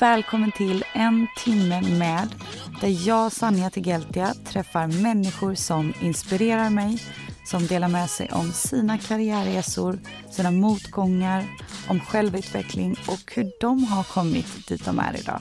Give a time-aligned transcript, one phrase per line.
[0.00, 2.28] Välkommen till En timme med
[2.80, 7.02] där jag, Sanja Tegeltia, träffar människor som inspirerar mig
[7.44, 9.98] som delar med sig om sina karriärresor,
[10.30, 11.44] sina motgångar,
[11.88, 15.40] om självutveckling och hur de har kommit dit de är idag.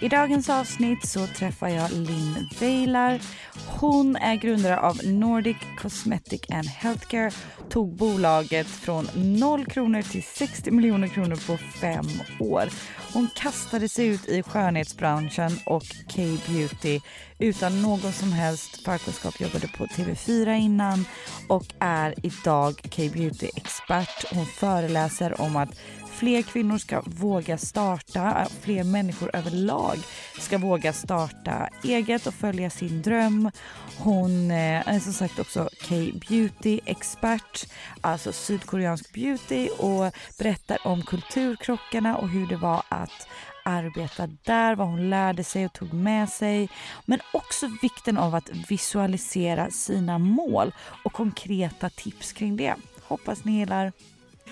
[0.00, 3.20] I dagens avsnitt så träffar jag Linn Weilar.
[3.66, 7.30] Hon är grundare av Nordic Cosmetic and Healthcare.
[7.68, 12.06] Tog bolaget från 0 kronor till 60 miljoner kronor på fem
[12.40, 12.68] år.
[13.12, 17.00] Hon kastade sig ut i skönhetsbranschen och K-beauty
[17.38, 19.40] utan någon som helst förkunskap.
[19.40, 21.04] Jobbade på TV4 innan
[21.48, 24.34] och är idag K-beauty-expert.
[24.34, 25.70] Hon föreläser om att
[26.18, 29.98] fler kvinnor ska våga starta, fler människor överlag
[30.38, 33.50] ska våga starta eget och följa sin dröm.
[33.98, 42.28] Hon eh, är som sagt också K-beauty-expert, alltså sydkoreansk beauty och berättar om kulturkrockarna och
[42.28, 43.28] hur det var att
[43.64, 46.68] arbeta där, vad hon lärde sig och tog med sig.
[47.04, 50.72] Men också vikten av att visualisera sina mål
[51.04, 52.74] och konkreta tips kring det.
[53.02, 53.92] Hoppas ni gillar.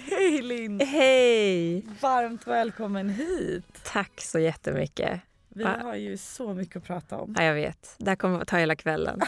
[0.05, 0.81] Hej Linn!
[0.81, 1.87] Hej!
[2.01, 3.65] Varmt välkommen hit!
[3.85, 5.21] Tack så jättemycket.
[5.49, 7.35] Vi har ju så mycket att prata om.
[7.39, 7.95] Ja, jag vet.
[7.99, 9.21] Det här kommer att ta hela kvällen.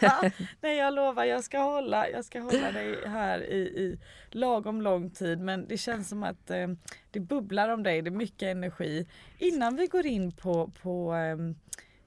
[0.60, 1.24] Nej, jag lovar.
[1.24, 3.98] Jag ska hålla, jag ska hålla dig här i, i
[4.30, 5.40] lagom lång tid.
[5.40, 6.68] Men det känns som att eh,
[7.10, 8.02] det bubblar om dig.
[8.02, 9.06] Det är mycket energi.
[9.38, 11.36] Innan vi går in på, på eh,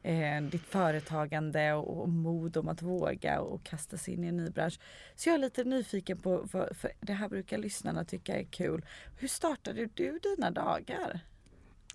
[0.05, 4.37] eh, ditt företagande och, och, mod om att våga och kasta sig in i en
[4.37, 4.79] ny bransch.
[5.15, 8.85] Så jag är lite nyfiken på, för, för det här brukar lyssnarna tycka är kul.
[9.17, 11.19] Hur startade du dina dagar?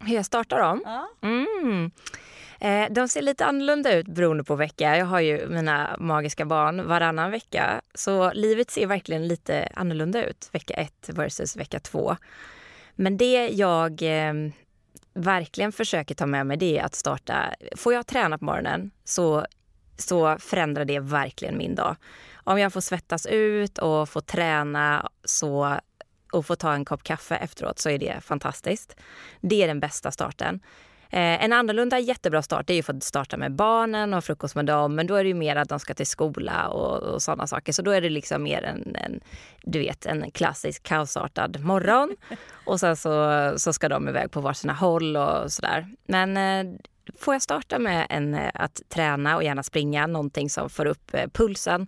[0.00, 0.82] Hur jag startar dem?
[0.84, 1.09] Ja.
[1.22, 1.91] Mm.
[2.60, 4.97] Eh, de ser lite annorlunda ut beroende på vecka.
[4.97, 7.81] Jag har ju mina magiska barn varannan vecka.
[7.94, 12.16] Så livet ser verkligen lite annorlunda ut vecka ett versus vecka två.
[12.94, 14.34] Men det jag eh,
[15.15, 17.54] verkligen försöker ta med mig det är att starta...
[17.76, 19.47] Får jag träna på morgonen så,
[19.97, 21.97] så förändrar det verkligen min dag.
[22.44, 25.81] Om jag får svettas ut och få träna så
[26.32, 28.97] och få ta en kopp kaffe efteråt så är det fantastiskt.
[29.41, 30.60] Det är den bästa starten.
[31.12, 34.66] Eh, en annorlunda jättebra start är ju för att starta med barnen och frukost med
[34.66, 34.94] dem.
[34.94, 37.72] Men då är det ju mer att de ska till skola och, och sådana saker.
[37.72, 39.20] Så då är det liksom mer en, en
[39.62, 42.16] du vet, en klassisk kaosartad morgon.
[42.65, 45.87] Och sen så, så ska de iväg på varsina håll och sådär.
[46.06, 46.75] Men eh,
[47.19, 51.15] får jag starta med en, eh, att träna och gärna springa, någonting som får upp
[51.15, 51.87] eh, pulsen,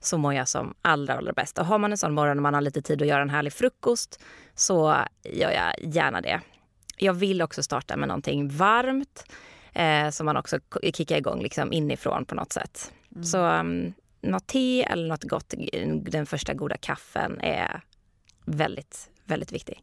[0.00, 1.58] så mår jag som allra, allra bäst.
[1.58, 3.52] Och har man en sån morgon och man har lite tid att göra en härlig
[3.52, 4.20] frukost
[4.54, 6.40] så gör jag gärna det.
[6.96, 9.24] Jag vill också starta med någonting varmt
[9.72, 10.58] eh, som man också
[10.94, 12.92] kickar igång liksom inifrån på något sätt.
[13.12, 13.24] Mm.
[13.24, 15.54] Så um, något te eller något gott,
[16.02, 17.80] den första goda kaffen är
[18.44, 19.82] väldigt, väldigt viktig.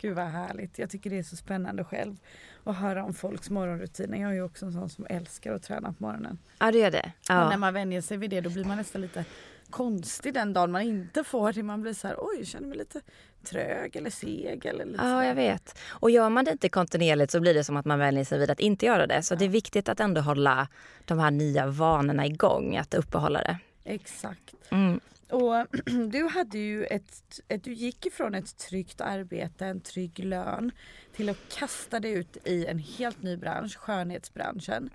[0.00, 0.78] Gud vad härligt.
[0.78, 2.16] Jag tycker det är så spännande själv
[2.64, 4.18] att höra om folks morgonrutiner.
[4.18, 6.38] Jag är ju också en sån som älskar att träna på morgonen.
[6.58, 7.12] Ja, det är det.
[7.28, 7.44] Ja.
[7.44, 9.24] Och när man vänjer sig vid det då blir man nästan lite
[9.70, 11.62] konstig den dagen man inte får det.
[11.62, 13.00] Man blir så här, oj, jag känner mig lite
[13.44, 14.66] trög eller seg.
[14.66, 15.78] Eller lite ja, jag vet.
[15.88, 18.50] Och gör man det inte kontinuerligt så blir det som att man vänjer sig vid
[18.50, 19.22] att inte göra det.
[19.22, 19.38] Så ja.
[19.38, 20.68] det är viktigt att ändå hålla
[21.04, 23.58] de här nya vanorna igång, att uppehålla det.
[23.84, 24.54] Exakt.
[24.70, 25.00] Mm.
[25.30, 25.66] Och
[26.10, 30.72] du hade ju ett, ett, du gick ifrån ett tryggt arbete, en trygg lön
[31.16, 34.90] till att kasta dig ut i en helt ny bransch, skönhetsbranschen.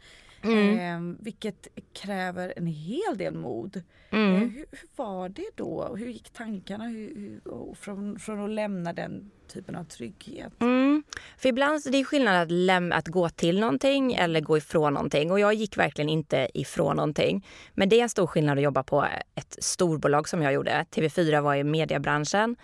[0.52, 1.12] Mm.
[1.12, 3.84] Eh, vilket kräver en hel del mod.
[4.10, 4.34] Mm.
[4.36, 5.96] Eh, hur, hur, var det då?
[5.96, 10.54] Hur gick tankarna hur, hur, från, från att lämna den typen av trygghet?
[10.62, 11.04] Mm.
[11.38, 15.32] För ibland det är skillnad att, läm- att gå till någonting eller gå ifrån någonting.
[15.32, 17.48] Och jag gick verkligen inte ifrån någonting.
[17.74, 19.06] Men det är en stor skillnad att jobba på
[19.36, 20.86] ett storbolag som jag gjorde.
[20.92, 22.56] TV4 var i mediebranschen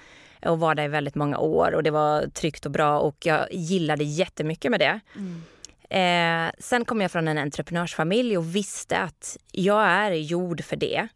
[0.45, 3.53] och var där i väldigt många år och det var tryggt och bra och jag
[3.53, 4.99] gillade jättemycket med det.
[5.15, 5.43] Mm.
[5.91, 11.07] Eh, sen kom jag från en entreprenörsfamilj och visste att jag är gjord för det.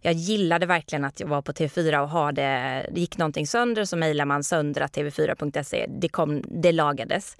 [0.00, 2.42] Jag gillade verkligen att jag var på TV4 och hade,
[2.92, 5.86] det gick någonting sönder så mejlar man söndra tv4.se.
[5.88, 7.36] Det, kom, det lagades.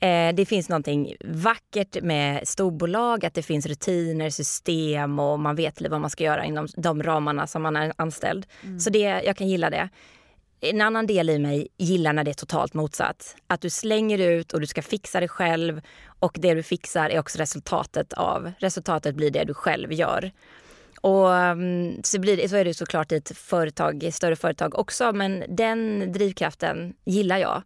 [0.00, 5.90] Eh, det finns någonting vackert med storbolag, att det finns rutiner, system och man vet
[5.90, 8.46] vad man ska göra inom de ramarna som man är anställd.
[8.64, 8.80] Mm.
[8.80, 9.88] Så det, jag kan gilla det.
[10.60, 13.36] En annan del i mig gillar när det är totalt motsatt.
[13.46, 15.80] Att du slänger ut och du ska fixa det själv
[16.18, 18.52] och det du fixar är också resultatet av.
[18.58, 20.32] Resultatet blir det du själv gör.
[21.00, 25.12] Och mm, så, blir det, så är det såklart i ett företag, större företag också
[25.12, 27.62] men den drivkraften gillar jag.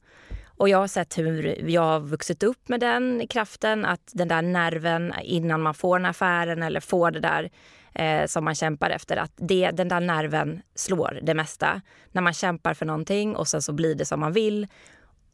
[0.57, 4.43] Och jag har sett hur jag har vuxit upp med den kraften, att den där
[4.43, 7.51] nerven innan man får den affären eller får det där
[7.95, 11.81] eh, som man kämpar efter, att det, den där nerven slår det mesta.
[12.13, 14.67] När man kämpar för någonting och sen så blir det som man vill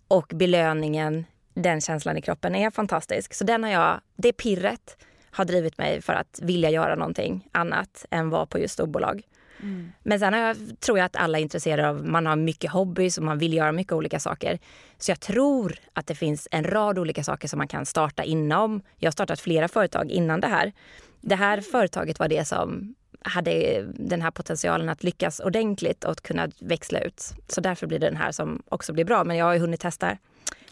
[0.09, 1.25] och belöningen,
[1.55, 3.35] den känslan i kroppen är fantastisk.
[3.35, 4.97] Så den har jag, det pirret
[5.31, 9.23] har drivit mig för att vilja göra någonting annat än vara på just storbolag.
[9.63, 9.93] Mm.
[10.03, 13.25] Men sen jag, tror jag att alla är intresserade av, man har mycket hobbys och
[13.25, 14.59] man vill göra mycket olika saker.
[14.99, 18.83] Så jag tror att det finns en rad olika saker som man kan starta inom.
[18.97, 20.73] Jag har startat flera företag innan det här.
[21.21, 26.21] Det här företaget var det som hade den här potentialen att lyckas ordentligt och att
[26.21, 27.35] kunna växla ut.
[27.49, 29.25] Så därför blir det den här som också blir bra.
[29.25, 30.19] Men jag har ju hunnit testa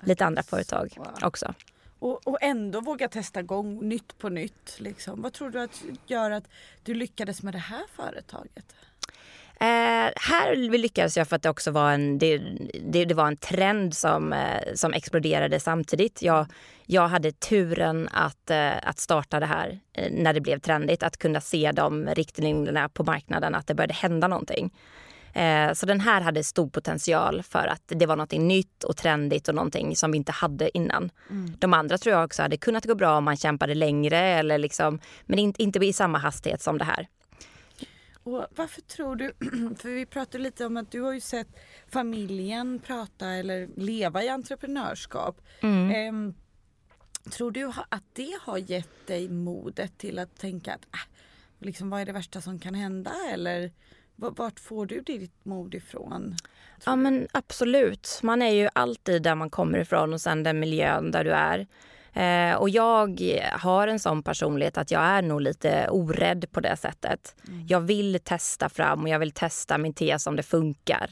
[0.01, 1.07] lite andra företag wow.
[1.23, 1.55] också.
[1.99, 4.77] Och, och, ändå våga testa gång nytt på nytt.
[4.79, 5.23] Liksom.
[5.23, 6.45] Vad tror du att gör att
[6.83, 8.75] du lyckades med det här företaget?
[9.61, 12.39] Eh, här lyckades jag för att det också var en, det,
[12.85, 16.23] det, det var en trend som, eh, som exploderade samtidigt.
[16.23, 16.47] Jag,
[16.87, 21.03] jag hade turen att, eh, att starta det här eh, när det blev trendigt.
[21.03, 24.71] Att kunna se de riktlinjerna på marknaden, att det började hända någonting.
[25.33, 29.49] Eh, så den här hade stor potential för att det var något nytt och trendigt
[29.49, 31.11] och någonting som vi inte hade innan.
[31.31, 31.57] Mm.
[31.59, 35.01] De andra tror jag också hade kunnat gå bra om man kämpade längre eller liksom,
[35.27, 37.09] men inte, inte i samma hastighet som det här.
[38.27, 39.33] Och varför tror du,
[39.77, 41.49] för vi pratade lite om att du har ju sett
[41.89, 45.41] familjen prata eller leva i entreprenörskap.
[45.61, 45.91] Mm.
[45.91, 46.35] Eh,
[47.31, 51.01] tror du att det har gett dig modet till att tänka att äh,
[51.59, 53.73] liksom, vad är det värsta som kan hända eller
[54.17, 56.37] vart får du ditt mod ifrån?
[56.85, 58.21] Ja men absolut.
[58.23, 61.67] Man är ju alltid där man kommer ifrån och sen den miljön där du är.
[62.17, 63.21] Eh, och jag
[63.53, 67.37] har en sån personlighet att jag är nog lite orädd på det sättet.
[67.49, 67.67] Mm.
[67.69, 71.11] Jag vill testa fram och jag vill testa min tes om det funkar.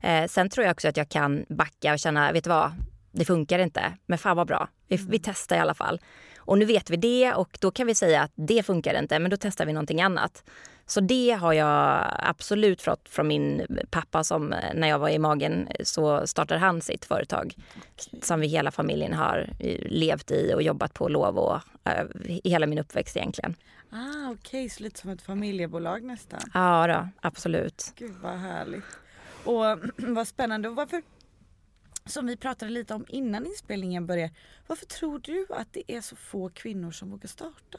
[0.00, 2.72] Eh, sen tror jag också att jag kan backa och känna, vet du vad,
[3.12, 4.68] det funkar inte, men fan vad bra.
[4.88, 5.10] Vi, mm.
[5.10, 6.00] vi testar i alla fall.
[6.38, 9.30] Och nu vet vi det och då kan vi säga att det funkar inte, men
[9.30, 10.44] då testar vi någonting annat.
[10.88, 15.18] Så det har jag absolut fått från min pappa som eh, när jag var i
[15.18, 17.54] magen så startade han sitt företag
[18.22, 22.66] som vi hela familjen har eh, levt i och jobbat på lov och uh, hela
[22.66, 23.54] min uppväxt egentligen.
[23.90, 24.68] Ah, Okej, okay.
[24.68, 26.40] så lite som ett familjebolag nästan?
[26.54, 27.92] Ja, då, absolut.
[27.96, 28.84] Gud vad härligt.
[29.44, 29.64] Och
[29.96, 30.68] vad spännande.
[30.68, 31.02] Och varför,
[32.04, 34.34] som vi pratade lite om innan inspelningen började,
[34.66, 37.78] varför tror du att det är så få kvinnor som vågar starta?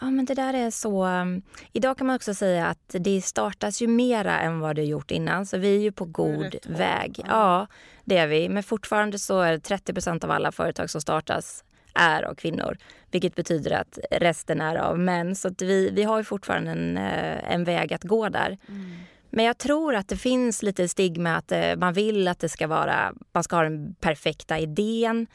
[0.00, 1.06] Ja, men det där är så...
[1.06, 1.42] Um,
[1.72, 5.46] idag kan man också säga att det startas ju mera än vad det gjort innan.
[5.46, 7.14] Så vi är ju på god väg.
[7.18, 7.24] Ja.
[7.28, 7.66] ja,
[8.04, 8.48] det är vi.
[8.48, 11.64] Men fortfarande så är 30% av alla företag som startas
[11.94, 12.76] är av kvinnor.
[13.10, 15.36] Vilket betyder att resten är av män.
[15.36, 18.58] Så vi, vi har ju fortfarande en, eh, en väg att gå där.
[18.68, 18.90] Mm.
[19.30, 22.66] Men jag tror att det finns lite stigma att eh, man vill att det ska
[22.66, 25.26] vara, man ska ha den perfekta idén.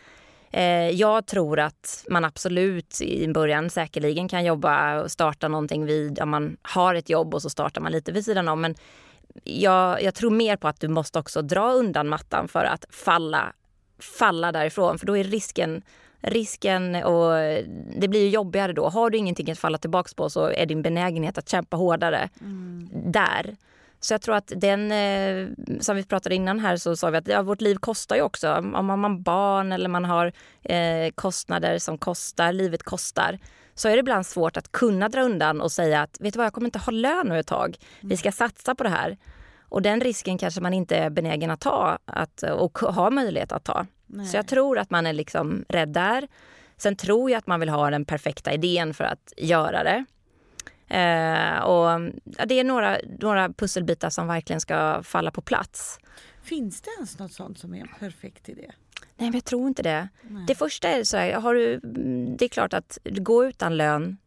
[0.56, 6.22] Eh, jag tror att man absolut i början säkerligen kan jobba och starta någonting vid,
[6.22, 8.62] om man har ett jobb och så startar man lite vid sidan om.
[8.62, 8.76] Men
[9.44, 13.54] jag, jag tror mer på att du måste också dra undan mattan för att falla,
[14.20, 15.00] falla därifrån.
[15.00, 15.82] För då är risken
[16.22, 17.34] risken och
[17.98, 18.90] det blir jobbigare då.
[18.90, 22.90] Har du ingenting att falla tillbaka på så är din benägenhet att kämpa hårdare mm.
[22.94, 23.56] där.
[24.00, 25.48] Så jag tror att den, eh,
[25.80, 28.54] som vi pratade innan här så sa vi att ja, vårt liv kostar ju också.
[28.54, 30.32] Om man har barn eller man har
[30.64, 33.40] eh, kostnader som kostar, livet kostar
[33.76, 36.46] så är det ibland svårt att kunna dra undan och säga att vet du vad,
[36.46, 37.78] jag kommer inte ha lön nu ett tag.
[38.02, 39.18] Vi ska satsa på det här.
[39.70, 43.64] Och den risken kanske man inte är benägen att ta att, och har möjlighet att
[43.64, 43.86] ta.
[44.06, 44.26] Nej.
[44.26, 46.28] Så jag tror att man är liksom rädd där.
[46.78, 50.06] Sen tror jag att man vill ha den perfekta idén för att göra det.
[50.88, 56.00] Eh, och, ja, det är några, några pusselbitar som verkligen ska falla på plats.
[56.44, 58.72] Finns det ens något sånt som är en perfekt idé?
[59.18, 60.08] Nej, men jag tror inte det.
[60.22, 60.44] Nej.
[60.48, 61.80] Det första är så här, har du,
[62.38, 64.18] det är klart att gå utan lön,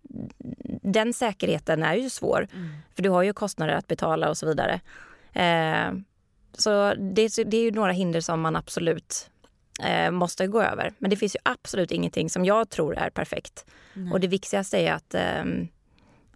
[0.83, 2.49] den säkerheten är ju svår.
[2.55, 2.69] Mm.
[2.95, 4.81] För du har ju kostnader att betala och så vidare.
[5.33, 5.93] Eh,
[6.53, 9.31] så det, det, är ju några hinder som man absolut
[9.83, 10.93] eh, måste gå över.
[10.99, 13.67] Men det finns ju absolut ingenting som jag tror är perfekt.
[13.95, 14.13] Nej.
[14.13, 15.45] Och det viktigaste är att eh,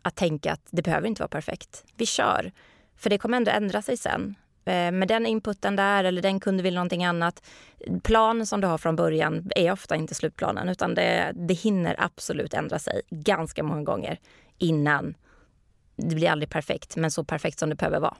[0.02, 1.84] att tänka att det behöver inte vara perfekt.
[1.96, 2.52] Vi kör.
[2.96, 4.34] För det kommer ändå ändra sig sen.
[4.64, 7.42] Eh, med den inputen där eller den kunde vill någonting annat.
[8.02, 12.54] Planen som du har från början är ofta inte slutplanen utan det, det hinner absolut
[12.54, 14.18] ändra sig ganska många gånger
[14.58, 15.14] innan
[15.96, 18.16] det blir aldrig perfekt men så perfekt som det behöver vara.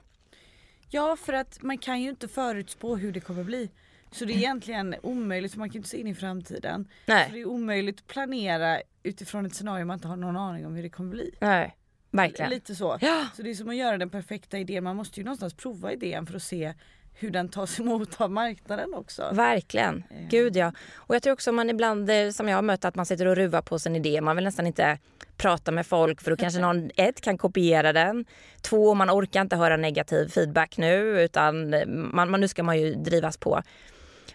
[0.89, 3.69] Ja för att man kan ju inte förutspå hur det kommer bli.
[4.13, 6.87] Så det är egentligen omöjligt, man kan inte se in i framtiden.
[7.05, 7.25] Nej.
[7.27, 10.75] Så det är omöjligt att planera utifrån ett scenario man inte har någon aning om
[10.75, 11.31] hur det kommer bli.
[11.39, 11.75] Nej,
[12.11, 12.49] verkligen.
[12.49, 12.97] Lite så.
[13.01, 13.27] Ja.
[13.35, 16.25] Så det är som att göra den perfekta idén, man måste ju någonstans prova idén
[16.25, 16.73] för att se
[17.13, 19.29] hur den tas emot av marknaden också.
[19.33, 20.03] Verkligen.
[20.09, 20.27] Eh.
[20.29, 20.73] Gud ja.
[20.95, 23.35] Och jag tror också man ibland, eh, som jag har mött, att man sitter och
[23.35, 24.21] ruvar på sin idé.
[24.21, 24.97] Man vill nästan inte
[25.37, 28.25] prata med folk för då kanske någon, ett, kan kopiera den.
[28.61, 31.69] Två, man orkar inte höra negativ feedback nu utan
[32.13, 33.63] man, man, nu ska man ju drivas på.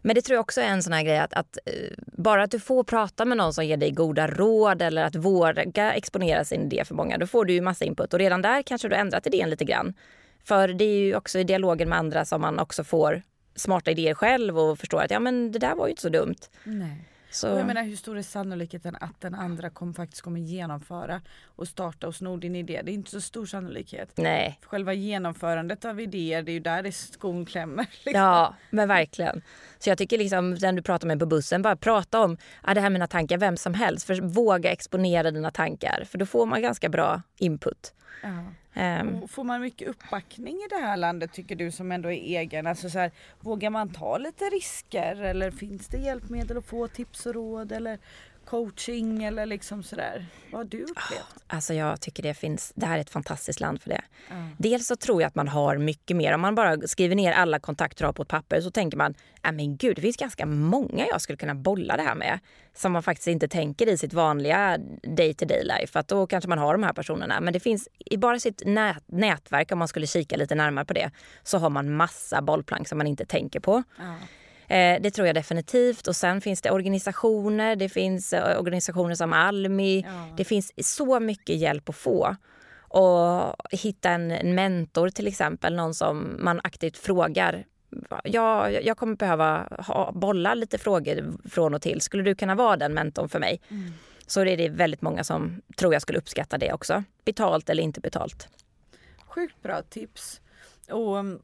[0.02, 2.50] Men det tror jag också är en sån här grej att, att eh, bara att
[2.50, 6.62] du får prata med någon som ger dig goda råd eller att våga exponera sin
[6.62, 9.00] idé för många, då får du ju massa input och redan där kanske du har
[9.00, 9.94] ändrat idén lite grann.
[10.44, 13.22] För det är ju också i dialogen med andra som man också får
[13.54, 16.36] smarta idéer själv och förstår att ja men det där var ju inte så dumt.
[16.64, 17.04] Nej.
[17.30, 21.20] Så, Och jag menar hur stor är sannolikheten att den andra kom, faktiskt kommer genomföra
[21.46, 22.82] och starta och sno din idé?
[22.84, 24.10] Det är inte så stor sannolikhet.
[24.14, 27.86] nej, För själva genomförandet av idéer, det är ju där det skon klämmer.
[28.04, 28.22] Liksom.
[28.22, 29.42] ja men verkligen.
[29.78, 32.80] Så jag tycker liksom den du pratar med på bussen, bara prata om ja, det
[32.80, 34.06] här med mina tankar, vem som helst.
[34.06, 37.94] För våga exponera dina tankar för då får man ganska bra input.
[38.22, 38.44] Ja.
[38.74, 39.22] Ehm.
[39.22, 42.66] Och Får man mycket uppbackning i det här landet tycker du som ändå är egen?
[42.66, 43.10] Alltså så här,
[43.40, 47.98] vågar man ta lite risker eller finns det hjälpmedel att få tips och råd eller
[48.50, 50.26] coaching eller liksom sådär?
[50.50, 51.44] Vad har du upplevt?
[51.46, 54.00] Alltså jag tycker det finns, det här är ett fantastiskt land för det.
[54.56, 56.34] Dels så tror jag att man har mycket mer.
[56.34, 59.76] Om man bara skriver ner alla kontakter på ett papper så tänker man, äh men
[59.76, 62.38] gud det finns ganska många jag skulle kunna bolla det här med.
[62.74, 65.98] Som man faktiskt inte tänker i sitt vanliga day to day life.
[65.98, 67.40] Att då kanske man har de här personerna.
[67.40, 70.92] Men det finns i bara sitt nät, nätverk, om man skulle kika lite närmare på
[70.92, 71.10] det,
[71.42, 73.82] så har man massa bollplank som man inte tänker på.
[73.98, 74.14] Ja.
[74.68, 76.06] Eh, det tror jag definitivt.
[76.06, 77.76] Och sen finns det organisationer.
[77.76, 80.04] Det finns eh, organisationer som Almi.
[80.06, 80.34] Ja.
[80.36, 82.36] Det finns så mycket hjälp att få.
[82.90, 87.64] Och hitta en, en mentor till exempel, någon som man aktivt frågar.
[88.24, 92.00] Ja, jag kommer behöva ha, bolla lite frågor från och till.
[92.00, 93.60] Skulle du kunna vara den mentorn för mig?
[94.26, 97.04] Så det är det väldigt många som tror jag skulle uppskatta det också.
[97.24, 98.48] Betalt eller inte betalt.
[99.26, 100.40] Sjukt bra tips.
[100.90, 101.42] Och um,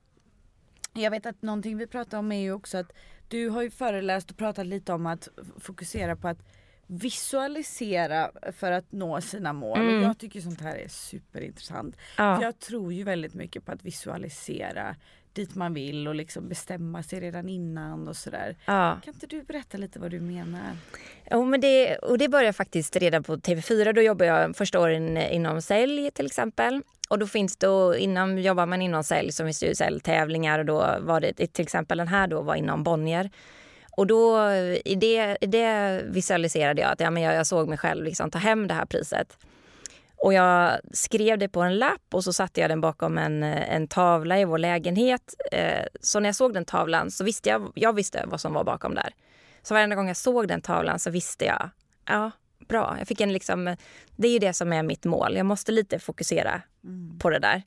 [0.92, 2.92] jag vet att någonting vi pratar om är ju också att
[3.28, 5.28] du har ju föreläst och pratat lite om att
[5.60, 6.38] fokusera på att
[6.86, 9.80] visualisera för att nå sina mål.
[9.80, 10.02] Mm.
[10.02, 11.96] Jag tycker sånt här är superintressant.
[12.18, 12.42] Ja.
[12.42, 14.96] Jag tror ju väldigt mycket på att visualisera
[15.32, 18.56] dit man vill och liksom bestämma sig redan innan och sådär.
[18.64, 19.00] Ja.
[19.04, 20.76] Kan inte du berätta lite vad du menar?
[21.30, 23.92] Jo, men det, och det började faktiskt redan på TV4.
[23.92, 26.82] Då jobbade jag första åren inom sälj till exempel.
[27.08, 30.64] Och då finns det, inom, jobbar man inom sälj så finns det ju säljtävlingar och
[30.64, 33.30] då var det till exempel den här då var inom Bonnier.
[33.96, 34.50] Och då
[34.84, 38.30] i det, i det visualiserade jag att ja, men jag, jag såg mig själv liksom
[38.30, 39.36] ta hem det här priset.
[40.16, 43.88] Och jag skrev det på en lapp och så satte jag den bakom en, en
[43.88, 45.34] tavla i vår lägenhet.
[45.52, 48.64] Eh, Så när jag såg den tavlan så visste jag, jag visste vad som var
[48.64, 49.14] bakom där.
[49.62, 51.70] Så varenda gång jag såg den tavlan så visste jag,
[52.06, 52.30] ja,
[52.68, 52.96] bra.
[52.98, 53.76] Jag fick en liksom,
[54.16, 55.36] det är ju det som är mitt mål.
[55.36, 56.62] Jag måste lite fokusera
[57.18, 57.62] på det där.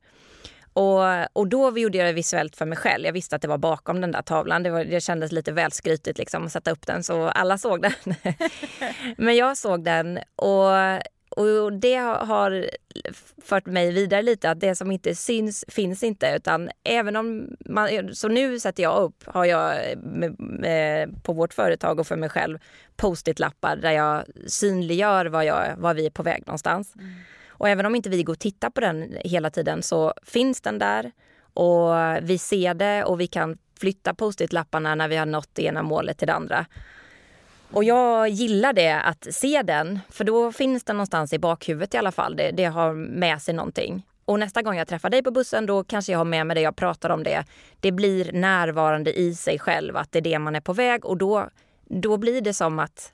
[0.73, 1.01] Och,
[1.33, 3.05] och då gjorde jag det visuellt för mig själv.
[3.05, 4.63] Jag visste att det var bakom den där tavlan.
[4.63, 7.81] Det, var, det kändes lite väl skrytigt liksom att sätta upp den så alla såg
[7.81, 7.93] den.
[9.17, 10.71] Men jag såg den och,
[11.29, 12.69] och det har
[13.43, 18.15] fört mig vidare lite att det som inte syns finns inte utan även om man,
[18.15, 22.29] så nu sätter jag upp, har jag med, med, på vårt företag och för mig
[22.29, 22.59] själv
[22.95, 26.93] post-it-lappar där jag synliggör vad, jag, vad vi är på väg någonstans.
[27.47, 30.79] Och även om inte vi går och tittar på den hela tiden så finns den
[30.79, 31.11] där
[31.53, 35.83] och vi ser det och vi kan flytta post-it-lapparna när vi har nått det ena
[35.83, 36.65] målet till det andra.
[37.71, 41.97] Och jag gillar det, att se den, för då finns den någonstans i bakhuvudet i
[41.97, 42.35] alla fall.
[42.35, 44.05] Det, det har med sig någonting.
[44.25, 46.61] Och nästa gång jag träffar dig på bussen då kanske jag har med mig det,
[46.61, 47.45] jag pratar om det.
[47.79, 51.17] Det blir närvarande i sig själv, att det är det man är på väg och
[51.17, 51.49] då,
[51.89, 53.11] då blir det som att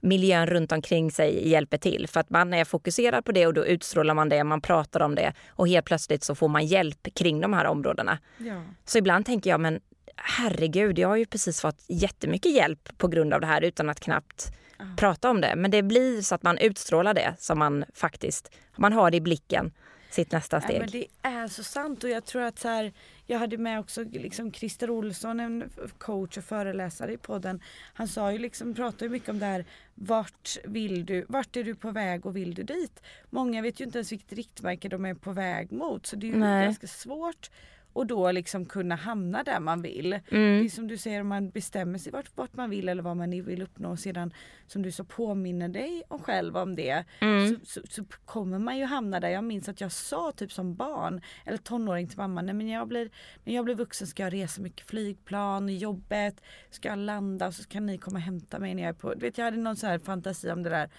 [0.00, 2.08] miljön runt omkring sig hjälper till.
[2.08, 5.14] För att man är fokuserad på det och då utstrålar man det, man pratar om
[5.14, 8.18] det och helt plötsligt så får man hjälp kring de här områdena.
[8.38, 8.62] Ja.
[8.84, 9.80] Så ibland tänker jag, men
[10.16, 14.00] herregud, jag har ju precis fått jättemycket hjälp på grund av det här utan att
[14.00, 14.52] knappt
[14.96, 15.56] prata om det.
[15.56, 19.20] Men det blir så att man utstrålar det som man faktiskt, man har det i
[19.20, 19.72] blicken,
[20.10, 20.80] sitt nästa Ja, steg.
[20.80, 22.92] men det är så sant och jag tror att så här,
[23.26, 27.60] jag hade med också liksom Christer Olsson, en coach och föreläsare i podden.
[27.94, 31.64] Han sa ju liksom, pratade ju mycket om det här, vart vill du, vart är
[31.64, 33.02] du på väg och vill du dit?
[33.30, 36.28] Många vet ju inte ens vilket riktmärke de är på väg mot så det är
[36.28, 36.64] ju Nej.
[36.64, 37.50] ganska svårt
[37.94, 40.12] och då liksom kunna hamna där man vill.
[40.12, 40.22] Mm.
[40.30, 43.16] Det är som du säger om man bestämmer sig vart, vart man vill eller vad
[43.16, 44.32] man vill uppnå och sedan
[44.66, 47.48] som du så påminner dig om själv om det Mm.
[47.48, 49.28] så, så, så kommer man ju hamna där.
[49.28, 52.88] Jag minns att jag sa typ som barn eller tonåring till mamma, nej men jag
[52.88, 53.10] blir,
[53.44, 57.64] när jag blir vuxen ska jag resa mycket flygplan, jobbet, ska jag landa och så
[57.64, 59.76] kan ni komma och hämta mig när jag är på, du vet jag hade någon
[59.76, 60.90] sån här fantasi om det där.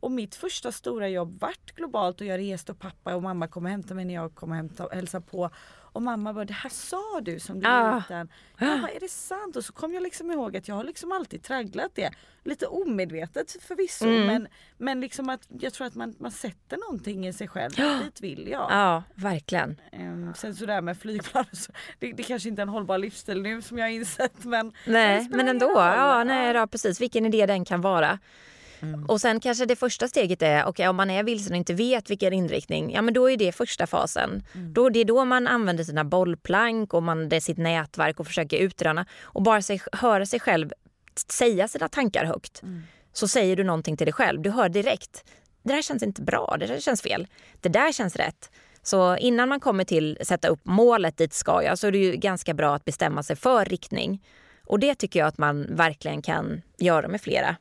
[0.00, 3.64] Och mitt första stora jobb vart globalt och jag reste och pappa och mamma kom
[3.64, 5.50] och hämtade mig när jag kom och hämta, hälsa på.
[5.94, 7.96] Och mamma bara, det här sa du som du Ah.
[7.96, 8.28] liten.
[8.58, 9.56] Jag bara, är det sant?
[9.56, 12.10] Och så kom jag liksom ihåg att jag har liksom alltid tragglat det.
[12.44, 14.26] Lite omedvetet förvisso Mm.
[14.26, 14.48] men,
[14.78, 17.70] men liksom att jag tror att man, man sätter någonting i sig själv.
[18.04, 18.66] Dit vill jag.
[18.70, 19.80] Ja, verkligen.
[19.92, 23.62] Ehm, sen sådär med flygplan, så, det, det kanske inte är en hållbar livsstil nu
[23.62, 25.72] som jag har insett men Nej, men ändå.
[25.76, 27.00] Ja, nej, ja, precis.
[27.00, 28.18] Vilken idé den kan vara.
[28.88, 29.04] Mm.
[29.06, 32.10] Och sen kanske det första steget är, okej om man är vilsen och inte vet
[32.10, 34.42] vilken inriktning, ja men då är det första fasen.
[34.54, 34.72] Mm.
[34.72, 38.26] Då, det är då man använder sina bollplank och man, det är sitt nätverk och
[38.26, 40.72] försöker utröna och bara sig, höra sig själv
[41.30, 42.62] säga sina tankar högt.
[42.62, 42.82] Mm.
[43.12, 45.24] Så säger du någonting till dig själv, du hör direkt.
[45.62, 47.26] Det där känns inte bra, det där känns fel.
[47.60, 48.50] Det där känns rätt.
[48.82, 52.16] Så innan man kommer till sätta upp målet dit ska jag så är det ju
[52.16, 54.22] ganska bra att bestämma sig för riktning.
[54.66, 57.56] Och det tycker jag att man verkligen kan göra med flera.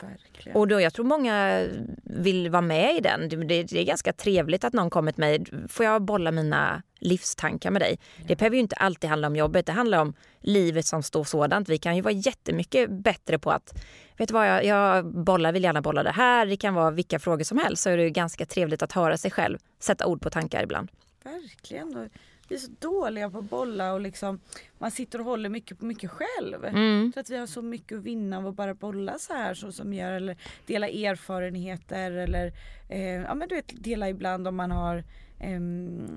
[0.00, 0.56] Verkligen.
[0.56, 1.66] Och då, jag tror många
[2.02, 3.28] vill vara med i den.
[3.28, 5.44] Det, det, är ganska trevligt att någon kommer till mig.
[5.68, 7.98] Får jag bolla mina livstankar med dig?
[8.26, 9.66] Det behöver ju inte alltid handla om jobbet.
[9.66, 11.68] Det handlar om livet som står sådant.
[11.68, 13.84] Vi kan ju vara jättemycket bättre på att,
[14.16, 16.46] vet du vad, jag, jag bollar, vill gärna bolla det här.
[16.46, 17.82] Det kan vara vilka frågor som helst.
[17.82, 20.88] Så är det ju ganska trevligt att höra sig själv sätta ord på tankar ibland.
[21.24, 22.10] Verkligen.
[22.48, 24.40] Vi är så dåliga på att bolla och liksom
[24.78, 26.64] man sitter och håller mycket på mycket själv.
[26.64, 27.12] Mm.
[27.14, 29.72] Så att vi har så mycket att vinna av att bara bolla så här så
[29.72, 30.36] som gör eller
[30.66, 32.52] dela erfarenheter eller
[32.88, 35.04] eh, ja men du vet dela ibland om man har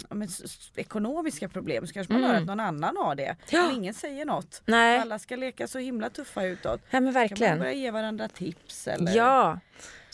[0.10, 0.27] ja, men,
[0.75, 2.31] ekonomiska problem så kanske man Mm.
[2.34, 3.36] hör att någon annan har det.
[3.50, 3.72] Ja.
[3.74, 4.62] Ingen säger något.
[4.65, 6.81] Nej, Alla ska leka så himla tuffa utåt.
[6.89, 7.60] ja, men Kan man verkligen.
[7.60, 9.15] börja ge varandra tips eller?
[9.15, 9.60] Ja,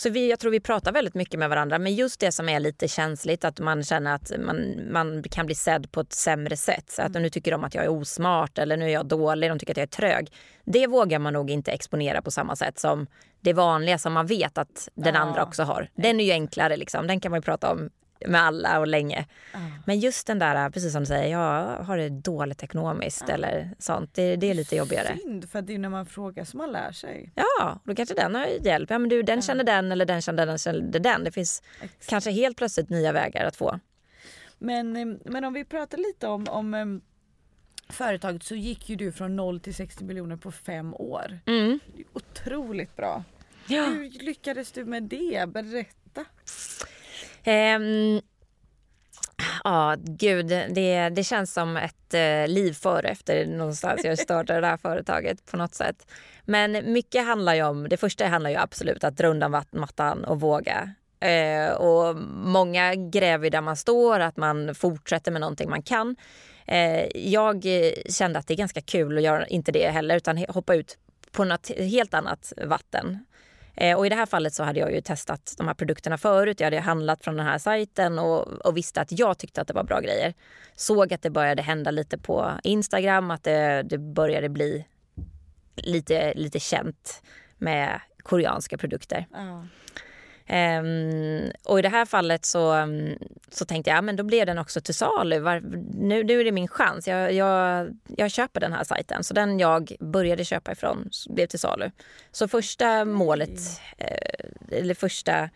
[0.04, 1.80] så vi, jag tror vi pratar väldigt mycket med varandra.
[1.80, 5.56] Men just det som är lite känsligt, att man känner att man, man kan bli
[5.56, 6.92] sedd på ett sämre sätt.
[6.92, 9.60] Så att nu tycker de att jag är osmart eller nu är jag dålig, de
[9.60, 10.32] tycker att jag är trög.
[10.66, 13.08] Det vågar man nog inte exponera på samma sätt som
[13.42, 15.90] det vanliga som man vet att den Ja, andra också har.
[15.96, 17.08] Den är ju enklare liksom.
[17.08, 17.90] Den kan man ju prata om
[18.28, 19.26] med alla och länge.
[19.54, 19.60] Ja.
[19.86, 24.14] Men just den där, precis som du säger, jag har det dåligt ekonomiskt eller sånt.
[24.14, 25.18] Det, det är lite jobbigare.
[25.24, 27.32] Synd för det är när man frågar som man lär sig.
[27.36, 28.90] Ja, då kanske den har hjälp.
[28.90, 31.24] Ja, men du, den kände den eller den kände den kände den.
[31.24, 32.10] Det finns Exakt.
[32.10, 33.80] kanske helt plötsligt nya vägar att få.
[34.58, 36.86] Men, eh, men om vi pratar lite om, om eh,
[37.90, 41.40] företaget så gick ju du från 0 till 60 miljoner på fem år.
[41.46, 41.80] Mm.
[42.14, 43.24] Otroligt bra.
[43.68, 43.86] Ja.
[43.86, 45.50] Hur lyckades du med det?
[45.50, 46.26] Berätta.
[47.44, 48.22] Ehm,
[49.64, 50.48] ja, gud.
[50.48, 55.46] Det, det känns som ett eh, liv före efter någonstans jag startade det här företaget
[55.52, 56.08] på något sätt.
[56.46, 60.40] Men mycket handlar ju om, det första handlar ju absolut att dra undan mattan och
[60.40, 60.94] våga.
[61.20, 66.16] Eh, och många gräver där man står, att man fortsätter med någonting man kan.
[66.68, 67.66] Eh, jag
[68.10, 70.98] kände att det är ganska kul att göra inte det heller utan hoppa ut
[71.32, 73.26] på något helt annat vatten.
[73.76, 76.60] Eh, och I det här fallet så hade jag ju testat de här produkterna förut.
[76.60, 79.74] Jag hade handlat från den här sajten och, och visste att jag tyckte att det
[79.74, 80.34] var bra grejer.
[80.76, 84.86] Såg att det började hända lite på Instagram, att det, det började bli
[85.76, 87.24] lite, lite känt
[87.58, 89.26] med koreanska produkter.
[89.34, 89.66] Ja.
[90.56, 93.18] Ehm, och i det här fallet så, mm,
[93.50, 95.40] så tänkte jag, ja, men då blev den också till salu.
[95.40, 95.60] Var,
[95.94, 97.08] nu, nu är det min chans.
[97.08, 99.24] Jag, jag, jag köper den här sajten.
[99.24, 101.92] Så den jag började köpa ifrån blev till salu.
[102.32, 103.60] Så första målet,
[103.98, 105.50] eh, eller första,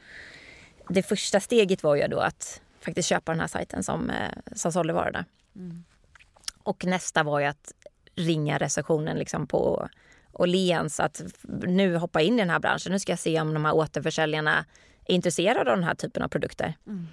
[0.90, 4.72] det första steget var ju då att faktiskt köpa den här sajten som, eh, som
[4.72, 5.26] sålde varorna.
[6.64, 7.74] Och nästa var ju att
[8.16, 9.90] ringa receptionen liksom på
[10.40, 11.22] Åhléns att
[11.68, 12.92] nu hoppa in i den här branschen.
[12.92, 14.66] Nu ska jag se om de här återförsäljarna
[15.06, 16.74] är intresserade av den här typen av produkter.
[16.88, 17.08] Mm,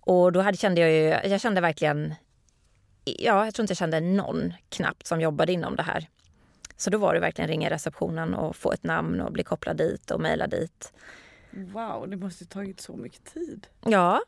[0.00, 2.14] Och då hade, kände jag ju, jag kände verkligen,
[3.04, 6.06] ja jag tror inte jag kände någon knappt som jobbade inom det här.
[6.76, 10.10] Så då var det verkligen ringa receptionen och få ett namn och bli kopplad dit
[10.10, 10.92] och mejla dit.
[11.50, 13.66] Wow, det måste tagit så mycket tid.
[13.84, 14.20] Ja,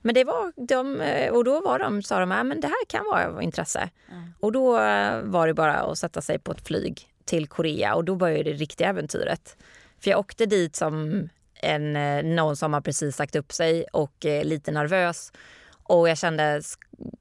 [0.00, 1.00] men det var de,
[1.32, 3.90] och då var de, sa de, ja, men det här kan vara av intresse.
[4.08, 4.14] Ja.
[4.40, 8.04] Och då eh, var det bara att sätta sig på ett flyg till Korea och
[8.04, 9.56] då började det riktiga äventyret.
[10.00, 14.26] För jag åkte dit som en, eh, någon som har precis sagt upp sig och
[14.26, 15.32] eh, lite nervös.
[15.84, 16.62] Och jag kände,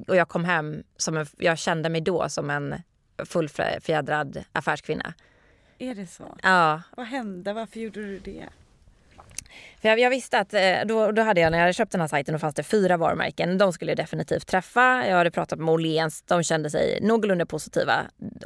[0.07, 2.75] och jag kom hem som en, jag kände mig då som en
[3.25, 5.13] fullfjädrad affärskvinna.
[5.77, 6.37] Är det så?
[6.43, 7.53] Ja, Vad hände?
[7.53, 8.45] Varför gjorde du det?
[9.81, 12.01] För jag, jag visste att eh, då, då hade jag, när jag hade köpt den
[12.01, 13.57] här sajten, då fanns det fyra varumärken.
[13.57, 15.07] De skulle jag definitivt träffa.
[15.07, 17.93] Jag hade pratat med Åhléns, de kände sig någorlunda positiva.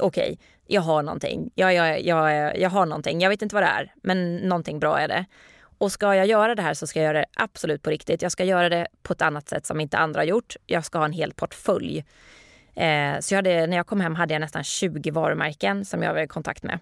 [0.00, 1.50] Okej, okay, jag har någonting.
[1.54, 3.20] Jag, jag, jag, jag har någonting.
[3.20, 5.24] Jag vet inte vad det är, men någonting bra är det.
[5.78, 8.22] Och ska jag göra det här så ska jag göra det absolut på riktigt.
[8.22, 10.56] Jag ska göra det på ett annat sätt som inte andra har gjort.
[10.66, 12.04] Jag ska ha en hel portfölj.
[12.74, 16.14] Eh, så jag hade, när jag kom hem hade jag nästan 20 varumärken som jag
[16.14, 16.78] var i kontakt med.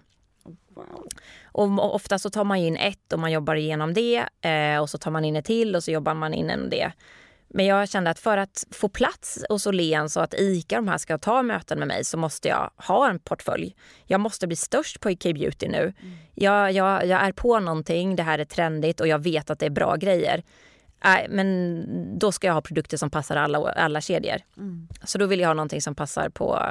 [0.75, 1.07] Wow.
[1.45, 4.97] Och ofta så tar man in ett och man jobbar igenom det eh, och så
[4.97, 6.91] tar man in ett till och så jobbar man in det.
[7.47, 10.97] Men jag kände att för att få plats hos Åhléns så att ICA de här
[10.97, 13.75] ska ta möten med mig så måste jag ha en portfölj.
[14.05, 15.93] Jag måste bli störst på IK Beauty nu.
[16.01, 16.17] Mm.
[16.33, 19.65] Jag, jag, jag är på någonting, det här är trendigt och jag vet att det
[19.65, 20.43] är bra grejer.
[21.05, 24.37] Äh, men då ska jag ha produkter som passar alla, alla kedjor.
[24.57, 24.87] Mm.
[25.03, 26.61] Så då vill jag ha någonting som passar på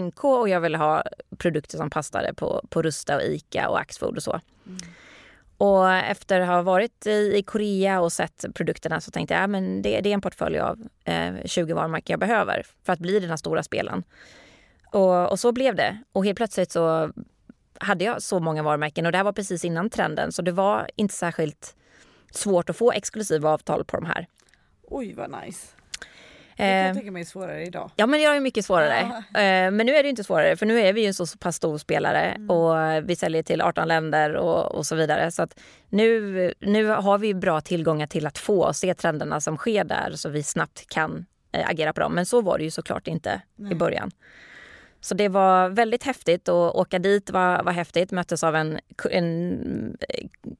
[0.00, 1.02] NK och jag vill ha
[1.38, 4.40] produkter som passade på, på Rusta och Ica och Axfood och så.
[4.66, 4.78] Mm.
[5.56, 9.50] Och efter att ha varit i, i Korea och sett produkterna så tänkte jag att
[9.50, 13.20] ja, det, det, är en portfölj av eh, 20 varumärken jag behöver för att bli
[13.20, 14.02] den här stora spelen.
[14.92, 15.98] Och, och, så blev det.
[16.12, 17.12] Och helt plötsligt så
[17.78, 20.90] hade jag så många varumärken och det här var precis innan trenden så det var
[20.96, 21.76] inte särskilt
[22.36, 24.26] svårt att få exklusiva avtal på de här.
[24.82, 25.66] Oj vad nice.
[26.56, 27.90] Det kan jag eh, tänka mig är svårare idag.
[27.96, 29.22] Ja men det är mycket svårare.
[29.32, 29.40] Ja.
[29.40, 31.56] Eh, men nu är det inte svårare för nu är vi ju en så pass
[31.56, 32.50] stor spelare mm.
[32.50, 32.76] och
[33.08, 35.30] vi säljer till 18 länder och, och så vidare.
[35.30, 35.46] Så
[35.88, 40.28] nu, nu har vi bra tillgångar till att få se trenderna som sker där så
[40.28, 42.14] vi snabbt kan eh, agera på dem.
[42.14, 43.72] Men så var det ju såklart inte Nej.
[43.72, 44.10] i början.
[45.04, 48.10] Så det var väldigt häftigt och åka dit var, var häftigt.
[48.10, 49.96] Möttes av en, en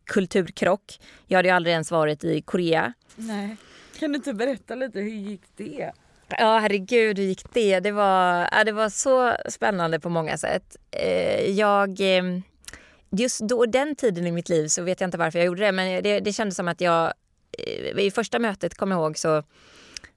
[0.04, 1.00] kulturkrock.
[1.26, 2.92] Jag hade ju aldrig ens varit i Korea.
[3.16, 3.56] Nej.
[3.98, 5.92] Kan du inte berätta lite, hur gick det?
[6.28, 7.80] Ja herregud, hur gick det?
[7.80, 10.76] Det var, ja, det var så spännande på många sätt.
[10.90, 12.42] Eh, jag, ehm,
[13.10, 15.72] just då, den tiden i mitt liv så vet jag inte varför jag gjorde det
[15.72, 17.12] men det, det kändes som att jag
[17.58, 19.42] eh, i första mötet, kom jag ihåg, så,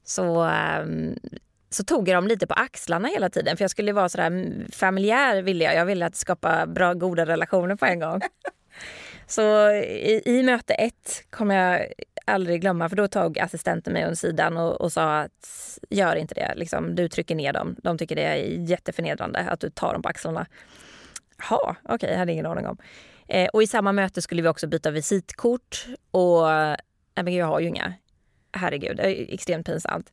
[0.04, 1.16] så, ehm,
[1.69, 3.58] så tog jag dem lite på axlarna hela tiden.
[3.58, 5.75] För jag skulle vara sådär familjär ville jag.
[5.75, 8.21] Jag ville att skapa bra, goda relationer på en gång.
[9.27, 11.88] Så i, i möte ett kommer jag
[12.25, 16.36] aldrig glömma för då tog assistenten mig åt sidan och, och, sa att gör inte
[16.36, 16.53] det.
[16.56, 17.75] Liksom, du trycker ner dem.
[17.84, 18.36] De tycker det är
[18.69, 20.45] jätteförnedrande att du tar dem på axlarna.
[21.38, 22.77] Jaha, okej, okay, jag hade ingen aning om.
[23.27, 26.47] Eh, och i samma möte skulle vi också byta visitkort och
[27.15, 27.93] nej men jag har ju inga.
[28.51, 30.12] Herregud, det är extremt pinsamt.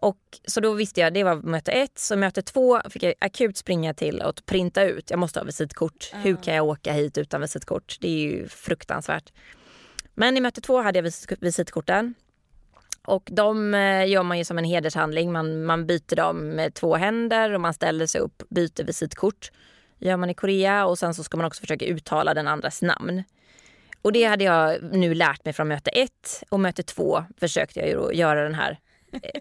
[0.00, 1.98] Och, så då visste jag, det var möte ett.
[1.98, 5.10] Så möte två fick jag akut springa till och printa ut.
[5.10, 6.10] Jag måste ha visitkort.
[6.14, 6.20] Uh.
[6.20, 7.96] Hur kan jag åka hit utan visitkort?
[8.00, 9.32] Det är ju fruktansvärt.
[10.14, 12.14] Men i möte två hade jag visitkorten.
[13.06, 15.32] Och de eh, gör man ju som en hedershandling.
[15.32, 19.50] Man, man byter dem med två händer och man ställer sig upp, byter visitkort.
[19.98, 23.22] gör man i Korea och sen så ska man också försöka uttala den andras namn.
[24.02, 28.14] Och det hade jag nu lärt mig från möte ett och möte två försökte jag
[28.14, 28.78] göra den här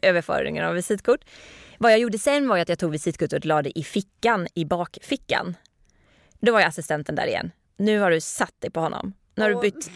[0.02, 1.26] överföringen av visitkort.
[1.78, 4.66] Vad jag gjorde sen var att jag tog visitkortet och la det i fickan, i
[4.66, 5.56] bakfickan.
[6.40, 7.52] Då var jag assistenten där igen.
[7.78, 9.14] Nu har du satt dig på honom.
[9.36, 9.92] Nu har du bytt.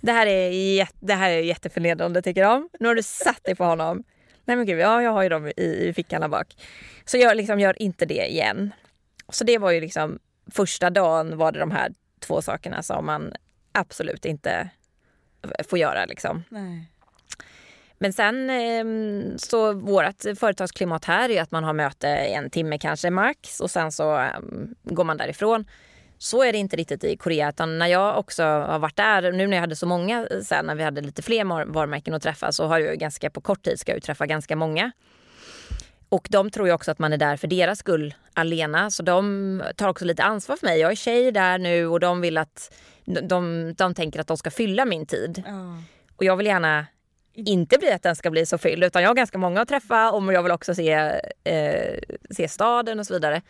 [0.00, 2.68] Det här är, det här är jätteförnedrande tycker de.
[2.80, 4.04] Nu har du satt dig på honom.
[4.44, 6.56] Nej men gud, ja jag har ju dem i, i fickan här bak.
[7.04, 8.72] Så jag liksom gör inte det igen.
[9.28, 10.18] Så det var ju liksom
[10.50, 13.32] första dagen var det de här två sakerna som man
[13.72, 14.70] absolut inte
[15.68, 16.44] får göra liksom.
[16.48, 16.90] Nej.
[18.02, 23.10] Men sen ehm, så vårt företagsklimat här är att man har möte en timme kanske
[23.10, 25.64] max och sen så ehm, går man därifrån.
[26.18, 27.48] Så är det inte riktigt i Korea.
[27.48, 30.74] Utan när jag också har varit där, nu när jag hade så många sen, när
[30.74, 33.92] vi hade lite fler varumärken att träffa, så har jag ganska på kort tid ska
[33.92, 34.92] jag träffa ganska många.
[36.08, 38.90] Och de tror ju också att man är där för deras skull alena.
[38.90, 40.80] Så de tar också lite ansvar för mig.
[40.80, 44.50] Jag är tjej där nu och de vill att de, de tänker att de ska
[44.50, 45.42] fylla min tid.
[45.46, 45.82] Mm.
[46.16, 46.86] Och jag vill gärna
[47.34, 50.10] inte bli att den ska bli så fylld utan jag har ganska många att träffa
[50.10, 50.92] och jag vill också se,
[51.44, 51.98] eh,
[52.30, 53.42] se staden och så vidare.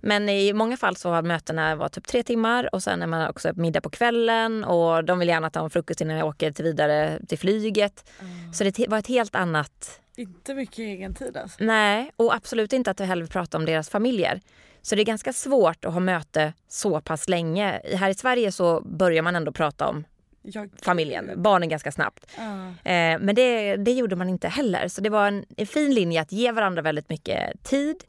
[0.00, 3.28] Men i många fall så har mötena varit typ tre timmar och sen är man
[3.28, 6.64] också middag på kvällen och de vill gärna ta en frukost innan jag åker till
[6.64, 8.10] vidare till flyget.
[8.20, 8.52] Mm.
[8.52, 10.00] Så det var ett helt annat...
[10.16, 11.64] Inte mycket egen tid alltså?
[11.64, 14.40] Nej, och absolut inte att vi heller pratar om deras familjer.
[14.82, 17.80] Så det är ganska svårt att ha möte så pass länge.
[17.94, 20.04] Här i Sverige så börjar man ändå prata om
[20.42, 20.70] jag...
[20.82, 22.26] familjen, barnen ganska snabbt.
[22.38, 22.68] Uh.
[22.68, 24.88] Eh, men det, det gjorde man inte heller.
[24.88, 28.04] Så det var en, en fin linje att ge varandra väldigt mycket tid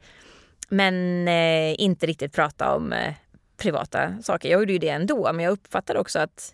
[0.70, 3.13] men eh, inte riktigt prata om eh,
[3.58, 4.50] privata saker.
[4.50, 6.54] Jag gjorde ju det ändå men jag uppfattade också att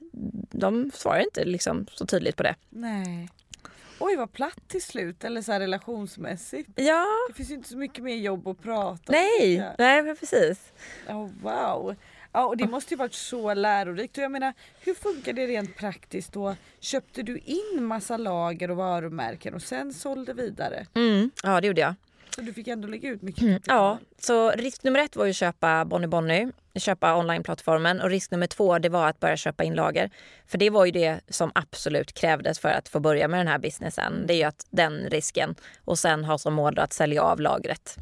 [0.51, 2.55] de svarar inte liksom så tydligt på det.
[2.69, 3.29] Nej.
[3.99, 6.69] Oj vad platt till slut eller så relationsmässigt.
[6.75, 7.05] Ja.
[7.27, 10.73] Det finns ju inte så mycket mer jobb att prata Nej, nej precis.
[11.09, 11.95] Oh, wow.
[12.35, 14.17] Ja och det måste ju varit så lärorikt.
[14.17, 16.55] Och jag menar, hur funkar det rent praktiskt då?
[16.79, 20.85] Köpte du in massa lager och varumärken och sen sålde vidare?
[20.93, 21.93] Mm, ja det gjorde jag.
[22.35, 25.29] Så du fick ändå lägga ut mycket Mm, ja, så risk nummer ett var ju
[25.29, 29.63] att köpa Bonnie Bonnie, köpa onlineplattformen och risk nummer två det var att börja köpa
[29.63, 30.09] in lager.
[30.47, 33.59] För det var ju det som absolut krävdes för att få börja med den här
[33.59, 34.23] businessen.
[34.27, 37.95] Det är ju att den risken och sen ha som mål att sälja av lagret.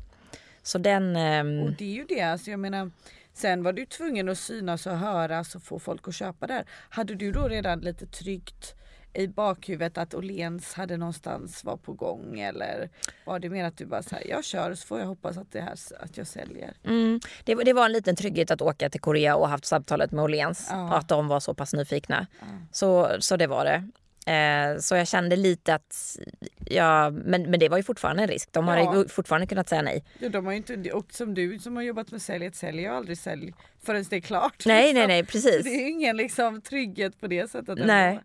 [0.63, 1.15] Så den...
[1.15, 2.91] ehm, Och det är ju det, alltså jag menar
[3.33, 6.65] Sen var du tvungen att synas och höras och få folk att köpa där.
[6.89, 8.75] Hade du då redan lite tryggt
[9.13, 12.89] i bakhuvudet att Åhléns hade någonstans var på gång eller
[13.25, 15.61] var det mer att du bara säger jag kör så får jag hoppas att det
[15.61, 16.73] här att jag säljer.
[16.83, 20.11] Mm, det, var- det var en liten trygghet att åka till Korea och haft samtalet
[20.11, 20.87] med Åhléns Ja.
[20.87, 22.27] och att de var så pass nyfikna.
[22.71, 23.89] Så, så det var det.
[24.27, 26.17] Eh, så jag kände lite att,
[26.65, 28.49] ja, men, men det var ju fortfarande en risk.
[28.51, 29.05] De hade Ja.
[29.09, 30.03] fortfarande kunnat säga nej.
[30.19, 32.95] Ja, de har inte, och som du som har jobbat med sälj, ett sälj jag
[32.95, 33.53] aldrig sälj
[33.85, 34.63] förrän det är klart.
[34.65, 34.97] Nej, liksom.
[34.99, 35.63] nej, nej, Så precis.
[35.63, 37.69] det är ingen liksom trygghet på det sättet.
[37.69, 37.83] ändå.
[37.85, 38.19] Nej.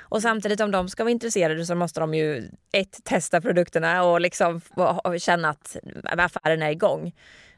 [0.00, 4.20] Och samtidigt om de ska vara intresserade så måste de ju ett, testa produkterna och
[4.20, 4.60] liksom
[5.04, 7.12] och känna att affären är igång.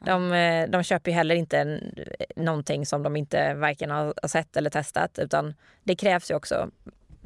[0.05, 1.95] De, eh, de köper ju heller inte en,
[2.35, 5.53] någonting som de inte varken har har sett eller testat utan
[5.83, 6.69] det krävs ju också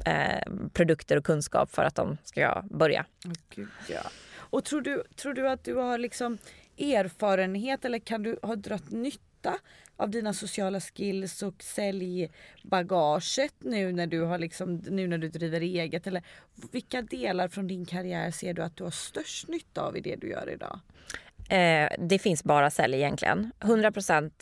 [0.06, 3.06] eh, produkter och kunskap för att de ska börja.
[3.54, 4.02] Gud, ja.
[4.36, 6.38] Och tror du, tror du att du har liksom
[6.78, 9.58] erfarenhet eller kan du ha dragit nytta
[9.96, 15.60] av dina sociala skills och säljbagaget nu när du har liksom, nu när du driver
[15.60, 16.06] eget?
[16.06, 16.22] Eller
[16.72, 20.16] vilka delar från din karriär ser du att du har störst nytta av i det
[20.16, 20.80] du gör idag?
[21.50, 23.52] Eh, det finns bara sälj egentligen.
[23.60, 23.92] 100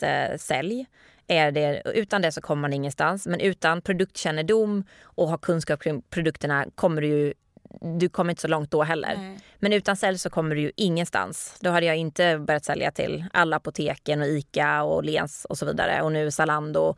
[0.01, 0.85] eh, sälj.
[1.31, 3.27] Är det, utan det så kommer man ingenstans.
[3.27, 7.33] Men utan produktkännedom och ha kunskap kring produkterna kommer du ju
[7.81, 9.15] du kommer inte så långt då heller.
[9.17, 9.39] Nej.
[9.59, 11.57] Men utan sälj så kommer du ju ingenstans.
[11.59, 15.65] Då hade jag inte börjat sälja till alla apoteken och Ica och Lens och så
[15.65, 16.01] vidare.
[16.01, 16.95] Och nu Zalando.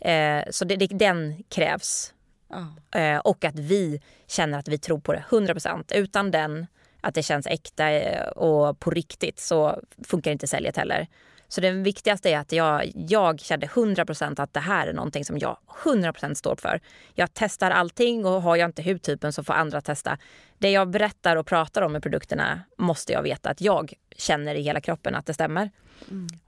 [0.00, 2.14] Eh, så det, det, den krävs.
[2.48, 3.00] Ja.
[3.00, 5.94] Eh, och att vi känner att vi tror på det 100%.
[5.94, 6.66] Utan den,
[7.00, 11.06] att det känns äkta eh, och på riktigt så funkar inte säljet heller.
[11.48, 15.38] Så det viktigaste är att jag, jag kände 100% att det här är någonting som
[15.38, 16.80] jag 100% står för.
[17.14, 20.18] Jag testar allting och har jag inte hudtypen så får andra testa.
[20.58, 24.62] Det jag berättar och pratar om med produkterna måste jag veta att jag känner i
[24.62, 25.70] hela kroppen att det stämmer.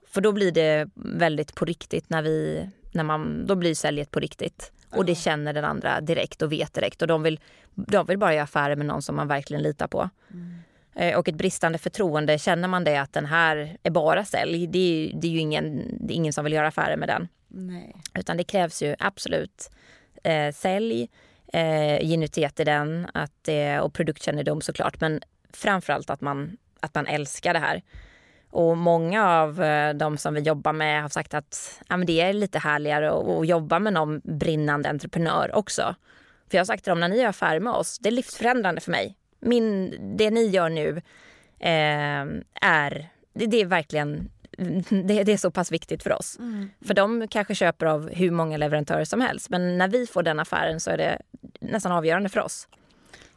[0.07, 4.19] För då blir det väldigt på riktigt när vi, när man, då blir säljet på
[4.19, 4.71] riktigt.
[4.89, 7.01] Och det känner den andra direkt och vet direkt.
[7.01, 7.39] Och de vill,
[7.75, 10.09] de vill bara göra affärer med någon som man verkligen litar på.
[10.33, 10.70] Eh,
[11.17, 15.21] Och ett bristande förtroende, känner man det att den här är bara sälj, det är,
[15.21, 17.27] det är ju ingen, det ingen som vill göra affärer med den.
[17.47, 17.95] Nej.
[18.19, 19.71] Utan det krävs ju absolut
[20.23, 21.09] eh, sälj,
[21.53, 25.01] eh, genuitet i den att, eh, och produktkännedom såklart.
[25.01, 25.21] Men
[25.53, 27.81] framförallt att man, att man älskar det här.
[28.49, 32.21] Och många av eh, de som vi jobbar med har sagt att ja, men det
[32.21, 35.95] är lite härligare att, att jobba med någon brinnande entreprenör också.
[36.49, 38.81] För jag har sagt till dem, när ni gör affärer med oss, det är livsförändrande
[38.81, 39.17] för mig.
[39.41, 41.01] Min, det ni gör nu
[41.59, 44.29] eh, är, det, det är verkligen
[44.89, 46.37] det, det är så pass viktigt för oss.
[46.81, 49.49] För de kanske köper av hur många leverantörer som helst.
[49.49, 51.21] Men när vi får den affären så är det
[51.59, 52.67] nästan avgörande för oss.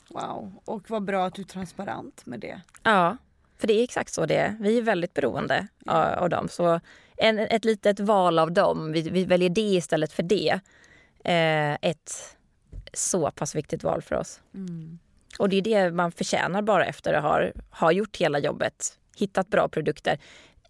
[0.09, 2.61] Wow, och vad bra att du är transparent med det.
[2.83, 3.17] Ja,
[3.59, 4.57] för det är exakt så det är.
[4.61, 6.49] Vi är väldigt beroende av, av dem.
[6.49, 6.81] Så
[7.17, 10.61] en, ett litet val av dem, vi, vi väljer det istället för det.
[11.25, 12.37] Eh, ett
[12.93, 14.41] så pass viktigt val för oss.
[15.39, 18.99] Och det är det man förtjänar bara efter att ha, ha gjort hela jobbet.
[19.17, 20.19] Hittat bra produkter.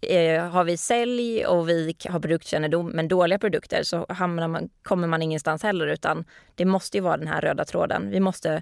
[0.01, 5.07] Eh, har vi sälj och vi har produktkännedom men dåliga produkter så hamnar man, kommer
[5.07, 6.25] man ingenstans heller utan
[6.55, 8.09] det måste ju vara den här röda tråden.
[8.09, 8.61] Vi måste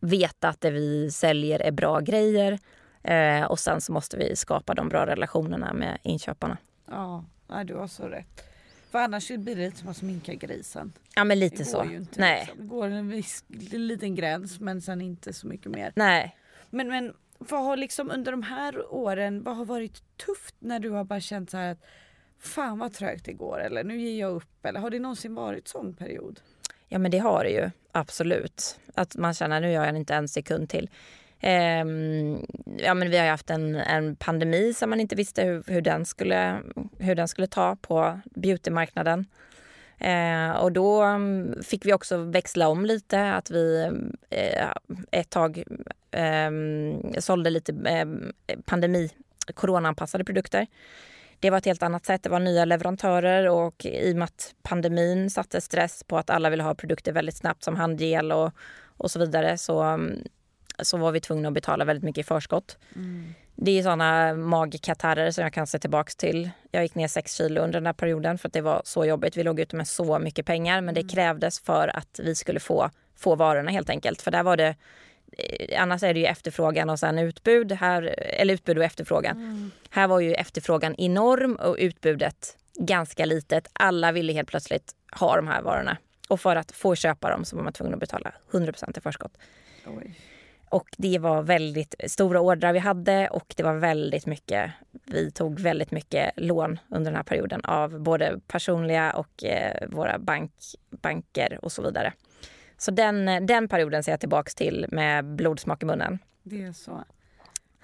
[0.00, 2.58] veta att det vi säljer är bra grejer
[3.02, 6.56] eh, och sen så måste vi skapa de bra relationerna med inköparna.
[6.90, 7.24] Ja,
[7.64, 8.55] du har så rätt.
[8.90, 10.92] För annars blir det lite som att sminka grisen.
[11.14, 11.84] Ja men Det lite så.
[11.84, 12.20] inte.
[12.20, 12.40] Nej.
[12.40, 12.58] Liksom.
[12.60, 15.92] Det går en viss en liten gräns men sen inte så mycket mer.
[15.96, 16.36] Nej.
[16.70, 20.90] Men, men vad har liksom under de här åren, vad har varit tufft när du
[20.90, 21.84] har bara känt så här att
[22.38, 25.68] fan vad trögt det går eller nu ger jag upp eller har det någonsin varit
[25.68, 26.40] sån period?
[26.88, 28.78] Ja men det har det ju, absolut.
[28.94, 30.90] Att man känner nu gör jag inte en sekund till.
[31.40, 32.46] Ehm,
[32.78, 35.80] ja, men vi har ju haft en, en pandemi som man inte visste hur, hur,
[35.80, 36.60] den, skulle,
[36.98, 39.26] hur den skulle ta på beautymarknaden.
[39.98, 43.32] Eh, och då mm, fick vi också växla om lite.
[43.32, 43.90] Att vi
[44.30, 44.68] eh,
[45.10, 45.64] ett tag
[46.10, 46.50] eh,
[47.18, 49.10] sålde lite eh, pandemi,
[49.54, 50.66] coronaanpassade produkter.
[51.40, 52.22] Det var ett helt annat sätt.
[52.22, 56.50] Det var nya leverantörer och i och med att pandemin satte stress på att alla
[56.50, 58.52] ville ha produkter väldigt snabbt som handgel och,
[58.96, 60.18] och så vidare så, mm,
[60.78, 62.78] så var vi tvungna att betala väldigt mycket i förskott.
[63.56, 66.50] det är såna magkatarrer som jag kan se tillbaka till.
[66.70, 69.36] Jag gick ner 6 kilo under den här perioden för att det var så jobbigt.
[69.36, 71.08] Vi låg ute med så mycket pengar men det mm.
[71.08, 74.22] krävdes för att vi skulle få, få varorna helt enkelt.
[74.22, 74.74] För där var det
[75.38, 79.36] eh, Annars är det ju efterfrågan och sen utbud, här, eller utbud och efterfrågan.
[79.36, 79.70] Mm.
[79.90, 83.68] Här var ju efterfrågan enorm och utbudet ganska litet.
[83.72, 85.96] Alla ville helt plötsligt ha de här varorna.
[86.28, 89.32] Och för att få köpa dem så var man tvungen att betala 100% i förskott.
[89.86, 90.14] Oj.
[90.68, 94.72] Och det var väldigt stora ordrar vi hade och det var väldigt mycket,
[95.04, 100.18] vi tog väldigt mycket lån under den här perioden av både personliga och eh, våra
[100.18, 100.52] bank,
[100.90, 102.12] banker och så vidare.
[102.78, 106.18] Så den, den perioden ser jag tillbaks till med blodsmak i munnen.
[106.42, 107.04] Det är så.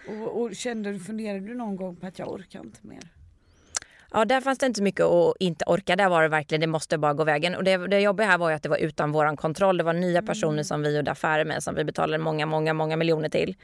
[0.09, 3.09] Och, och kände du, funderade du någon gång på att jag orkar inte mer?
[4.13, 5.97] Ja, där fanns det inte så mycket att inte orka.
[5.97, 7.55] Där var det verkligen, det måste bara gå vägen.
[7.55, 9.77] Och det, det jobbiga här var ju att det var utan våran kontroll.
[9.77, 10.27] Det var nya mm.
[10.27, 10.65] personer mm.
[10.65, 13.57] som vi gjorde affärer med som vi betalade många, många, många miljoner till.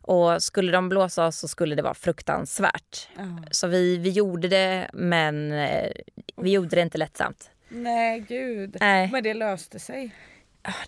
[0.00, 3.08] Och skulle de blåsa oss så skulle det vara fruktansvärt.
[3.18, 3.44] Mm.
[3.50, 5.90] Så vi, vi gjorde det, men eh,
[6.36, 7.50] vi gjorde det inte lättsamt.
[7.68, 8.76] Nej, gud.
[8.80, 9.08] Nej.
[9.12, 10.10] Men det löste sig.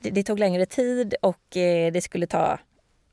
[0.01, 2.59] Det, det tog längre tid och eh, det skulle ta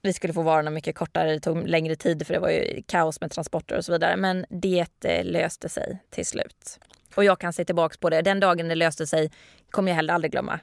[0.05, 3.21] vi skulle få varorna mycket kortare, det tog längre tid för det var ju kaos
[3.21, 4.17] med transporter och så vidare.
[4.17, 6.79] Men det eh, löste sig till slut.
[7.15, 8.21] Och jag kan se tillbaks på det.
[8.21, 9.31] Den dagen det löste sig
[9.71, 10.59] kommer jag heller aldrig glömma.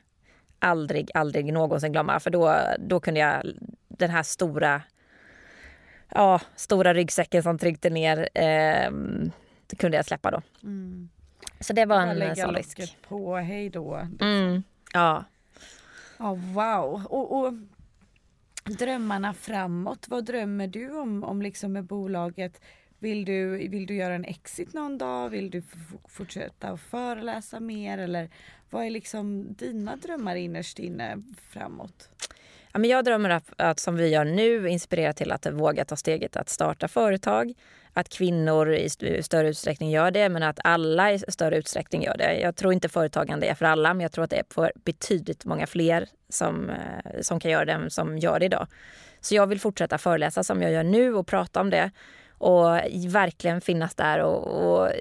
[0.59, 2.21] Aldrig, aldrig någonsin glömma.
[2.21, 3.43] För då, då kunde jag,
[3.89, 4.83] den här stora,
[6.09, 8.91] ja, stora ryggsäcken som tryckte ner, eh,
[9.79, 10.43] kunde jag släppa då.
[10.63, 11.09] Mm.
[11.61, 12.97] Så det var en sån risk.
[13.09, 14.09] på, hej då.
[14.21, 15.25] Mm, ja.
[16.19, 17.07] Oh, wow.
[17.07, 17.53] Och, och
[18.65, 20.09] drömmarna framåt.
[20.09, 22.61] Vad drömmer du om, om liksom med bolaget?
[22.99, 25.31] Vill du, vill du göra en exit någon dag?
[25.31, 25.63] Vill du
[26.09, 27.99] fortsätta att föreläsa mer?
[27.99, 28.31] Eller
[28.71, 32.09] vad är liksom dina drömmar innerst inne framåt?
[32.73, 35.97] Ja, men jag drömmer att, att, som vi gör nu, inspirera till att våga ta
[35.97, 37.53] steget att starta företag.
[37.95, 38.89] Att kvinnor i
[39.23, 42.41] större utsträckning gör det, men att alla i större utsträckning gör det.
[42.41, 45.45] Jag tror inte företagande är för alla, men jag tror att det är för betydligt
[45.45, 48.67] många fler som, eh, som kan göra det än som gör det idag.
[49.21, 51.91] Så jag vill fortsätta föreläsa som jag gör nu och prata om det
[52.39, 52.77] och
[53.09, 54.93] verkligen finnas där och, och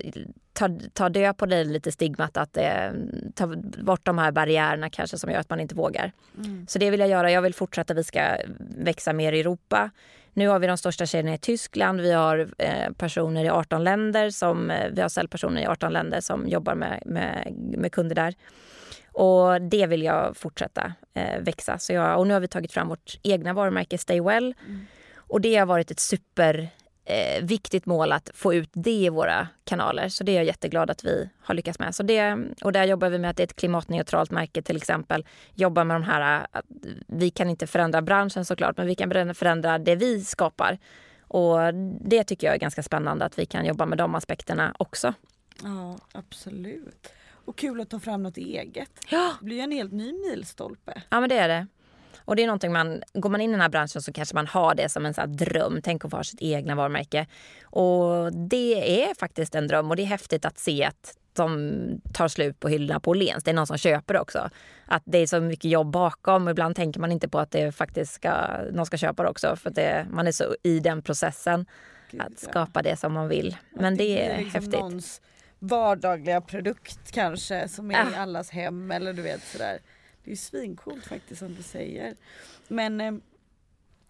[0.54, 2.94] ta, ta död på det lite stigmat att det,
[3.36, 6.12] ta bort de här barriärerna kanske som gör att man inte vågar.
[6.38, 6.66] Mm.
[6.70, 7.32] Så det vill jag göra.
[7.32, 8.38] Jag vill fortsätta, vi ska
[8.78, 9.92] växa mer i Europa.
[10.34, 12.02] Nu har vi de största tjejerna i Tyskland.
[12.02, 16.22] Vi har eh, personer i 18 länder som, eh, vi har säljpersoner i 18 länder
[16.22, 18.36] som jobbar med, med, med kunder där.
[19.14, 21.78] Och det vill jag fortsätta eh, växa.
[21.78, 24.56] Så jag, och nu har vi tagit fram vårt egna varumärke Stay Well.
[24.68, 24.86] Mm.
[25.16, 26.70] Och det har varit ett super
[27.06, 30.10] eh, viktigt mål att få ut det i våra kanaler.
[30.10, 31.96] Så det är jag jätteglad att vi har lyckats med.
[31.96, 35.26] Så det, och där jobbar vi med att det är ett klimatneutralt märke till exempel.
[35.54, 36.66] Jobbar med de här, att
[37.08, 40.78] vi kan inte förändra branschen såklart, men vi kan förändra det vi skapar.
[41.22, 45.14] Och det tycker jag är ganska spännande att vi kan jobba med de aspekterna också.
[45.64, 47.14] Ja, absolut.
[47.46, 48.92] Och kul att ta fram något eget.
[49.10, 49.34] Ja.
[49.40, 51.02] Det blir en helt ny milstolpe.
[51.10, 51.68] Ja, men det är det.
[52.26, 54.48] Och det är någonting man, går man in i den här branschen så kanske man
[54.48, 55.80] har det som en sån dröm.
[55.84, 57.28] Tänk att få ha sitt egna varumärke.
[57.64, 62.28] Och det är faktiskt en dröm och det är häftigt att se att de tar
[62.28, 63.44] slut på hyllorna på Åhléns.
[63.44, 64.50] Det är någon som köper också.
[64.86, 66.50] Att det är så mycket jobb bakom.
[66.50, 69.56] Ibland tänker man inte på att det faktiskt ska, någon ska köpa det också.
[69.56, 71.66] För det, man är så i den processen.
[72.12, 72.82] Gud, att skapa ja.
[72.82, 73.58] det som man vill.
[73.70, 74.80] Men det, det är, liksom häftigt.
[74.80, 75.22] Någons
[75.60, 78.12] vardagliga produkt kanske som är ja.
[78.12, 79.80] i allas hem eller du vet sådär.
[80.24, 82.16] Det är svincoolt faktiskt som du säger.
[82.68, 83.14] Men eh,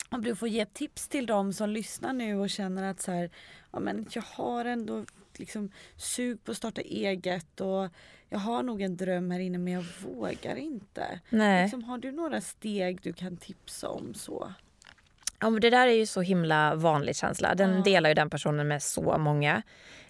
[0.10, 3.30] om du får ge tips till dem som lyssnar nu och känner att så här,
[3.71, 5.06] ja, men jag har ändå
[5.38, 7.89] liksom sug på att starta eget och
[8.30, 11.19] jag har nog en dröm här inne men jag vågar inte.
[11.30, 11.63] Nej.
[11.63, 14.54] Liksom, har du några steg du kan tipsa om så?
[15.41, 17.56] Ja, men det där är ju så himla vanlig känsla.
[17.56, 17.82] Den ja.
[17.82, 19.62] delar ju den personen med så många.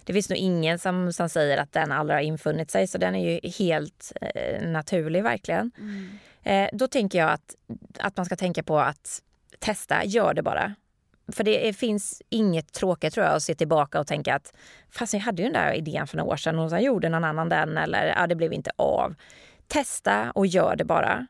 [0.04, 3.14] Det finns nog ingen som, som säger att den aldrig har infunnit sig så den
[3.14, 5.70] är ju helt eh, naturlig verkligen.
[5.78, 6.18] Mm.
[6.42, 7.54] Eh, då tänker jag att,
[7.98, 9.22] att man ska tänka på att
[9.58, 10.74] testa, gör det bara.
[11.32, 14.54] För det är, finns inget tråkigt tror jag att se tillbaka och tänka att
[14.90, 17.24] fast jag hade ju den där idén för några år sedan och så gjorde någon
[17.24, 19.14] annan den eller ja, det blev inte av.
[19.68, 21.26] Testa och gör det bara.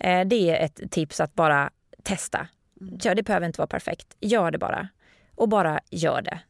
[0.00, 1.70] Eh, det är ett tips att bara
[2.02, 2.48] testa.
[2.80, 2.98] Mm.
[3.16, 4.16] det behöver inte vara perfekt.
[4.20, 4.88] Gör det bara.
[5.34, 6.40] Och bara gör det.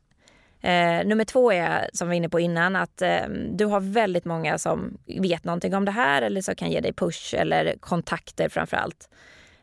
[0.60, 4.24] Eh, nummer två är, som vi var inne på innan, att eh, du har väldigt
[4.24, 8.48] många som vet någonting om det här eller som kan ge dig push eller kontakter
[8.48, 9.08] framför allt.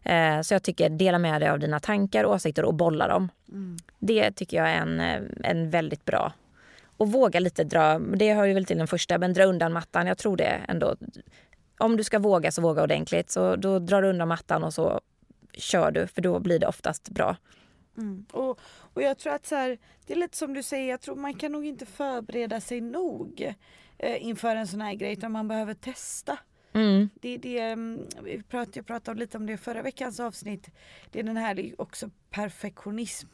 [0.04, 3.30] Eh, så jag tycker dela med dig av dina tankar, åsikter och bolla dem.
[3.52, 3.78] Mm.
[4.00, 6.34] Det tycker jag är en, eh, en väldigt bra.
[6.98, 10.08] Och våga lite dra, det hör ju väl till den första, men dra undan mattan.
[10.08, 10.96] Jag tror det ändå.
[11.78, 13.30] Om du ska våga så våga ordentligt.
[13.30, 15.02] Så då drar du undan mattan och så
[15.58, 17.38] kör du, för då blir det oftast bra.
[17.98, 18.26] Mm.
[18.32, 18.60] Och,
[18.94, 21.34] och jag tror att så här, det är lite som du säger, jag tror man
[21.34, 23.54] kan nog inte förbereda sig nog
[23.98, 26.38] eh, inför en sån här grej utan man behöver testa.
[26.74, 27.10] Mm.
[27.22, 28.08] Det, det, mm,
[28.74, 30.70] jag pratade lite om det i förra veckans avsnitt.
[31.12, 33.28] Det är den här också perfektionism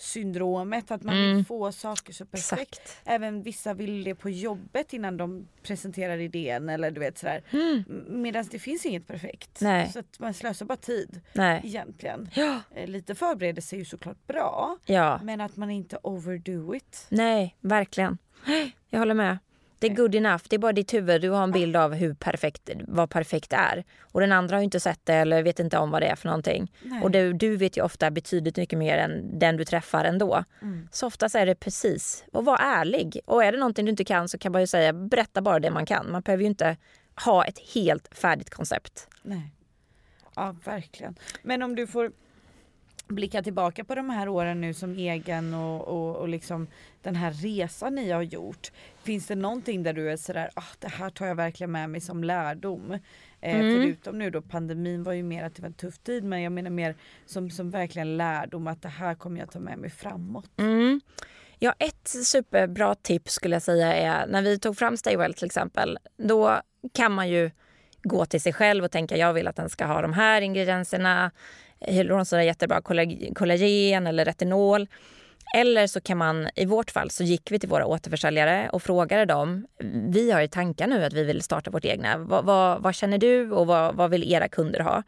[0.00, 1.36] syndromet, att man Mm.
[1.36, 2.62] vill få saker så perfekt.
[2.62, 3.00] Exakt.
[3.04, 7.42] Även vissa vill det på jobbet innan de presenterar idén eller du vet sådär.
[8.08, 9.60] Medan det finns inget perfekt.
[9.60, 9.72] Mm.
[9.72, 9.88] Nej.
[9.92, 11.60] Så att man slösar bara tid Nej.
[11.64, 12.28] egentligen.
[12.34, 12.60] Ja.
[12.74, 14.76] Eh, Lite förberedelse är ju såklart bra.
[14.86, 15.20] Ja.
[15.22, 17.06] Men att man inte overdo it.
[17.08, 18.18] Nej, verkligen.
[18.90, 19.38] Jag håller med.
[19.80, 20.44] Det är good enough.
[20.48, 21.20] Det är bara ditt huvud.
[21.20, 23.84] Du har en bild av hur perfekt, vad perfekt är.
[24.00, 26.16] Och den andra har ju inte sett det eller vet inte om vad det är
[26.16, 26.72] för någonting.
[26.82, 27.02] Nej.
[27.02, 30.44] Och du, du vet ju ofta betydligt mycket mer än den du träffar ändå.
[30.62, 30.88] Mm.
[30.92, 32.24] Så oftast är det precis.
[32.32, 33.20] Och var ärlig.
[33.24, 35.70] Och är det någonting du inte kan så kan man ju säga berätta bara det
[35.70, 36.12] man kan.
[36.12, 36.76] Man behöver ju inte
[37.24, 39.08] ha ett helt färdigt koncept.
[39.22, 39.50] Nej.
[40.36, 41.16] Ja, verkligen.
[41.42, 42.12] Men om du får
[43.10, 46.66] blicka tillbaka på de här åren nu som egen och, och, och liksom
[47.02, 48.72] den här resan ni har gjort.
[49.02, 52.00] Finns det någonting där du är sådär, ah, det här tar jag verkligen med mig
[52.00, 52.92] som lärdom?
[53.40, 53.82] Eh, Mm.
[53.82, 56.52] Förutom nu då pandemin var ju mer att det var en tuff tid men jag
[56.52, 56.94] menar mer
[57.26, 60.50] som, som verkligen lärdom att det här kommer jag ta med mig framåt.
[60.58, 61.00] Mm.
[61.58, 65.46] Ja, ett superbra tips skulle jag säga är när vi tog fram Stay Well till
[65.46, 65.98] exempel.
[66.16, 66.60] Då
[66.92, 67.50] kan man ju
[68.02, 71.30] gå till sig själv och tänka jag vill att den ska ha de här ingredienserna.
[71.80, 72.80] Hyaluronsyra är jättebra,
[73.34, 74.86] kollagen eller retinol.
[75.56, 79.24] Eller så kan man, i vårt fall så gick vi till våra återförsäljare och frågade
[79.24, 79.66] dem.
[80.08, 82.18] Vi har ju tankar nu att vi vill starta vårt egna.
[82.18, 85.02] Vad, vad, vad känner du och vad, vad vill era kunder ha?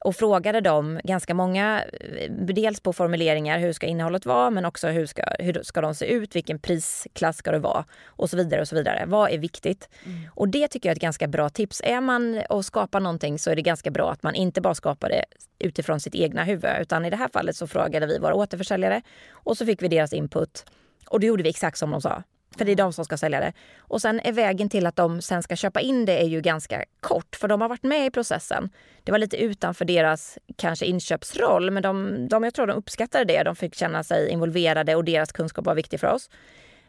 [0.00, 4.88] Och frågade dem ganska många, eh, dels på formuleringar, hur ska innehållet vara, men också
[4.88, 8.60] hur ska, hur ska de se ut, vilken prisklass ska det vara och så vidare.
[8.60, 9.04] och så vidare.
[9.06, 9.88] Vad är viktigt?
[10.34, 11.80] Och det tycker jag är ett ganska bra tips.
[11.84, 15.08] Är man och skapar någonting så är det ganska bra att man inte bara skapar
[15.08, 15.24] det
[15.58, 19.56] utifrån sitt egna huvud, utan i det här fallet så frågade vi våra återförsäljare och
[19.56, 20.64] så fick vi deras input.
[21.08, 22.22] Och då gjorde vi exakt som de sa.
[22.58, 23.52] För det är de som ska sälja det.
[23.78, 26.84] Och sen är vägen till att de sen ska köpa in det är ju ganska
[27.00, 27.36] kort.
[27.36, 28.70] För de har varit med i processen.
[29.04, 31.70] Det var lite utanför deras kanske inköpsroll.
[31.70, 33.42] Men de, de, jag tror de uppskattade det.
[33.42, 36.30] De fick känna sig involverade och deras kunskap var viktig för oss.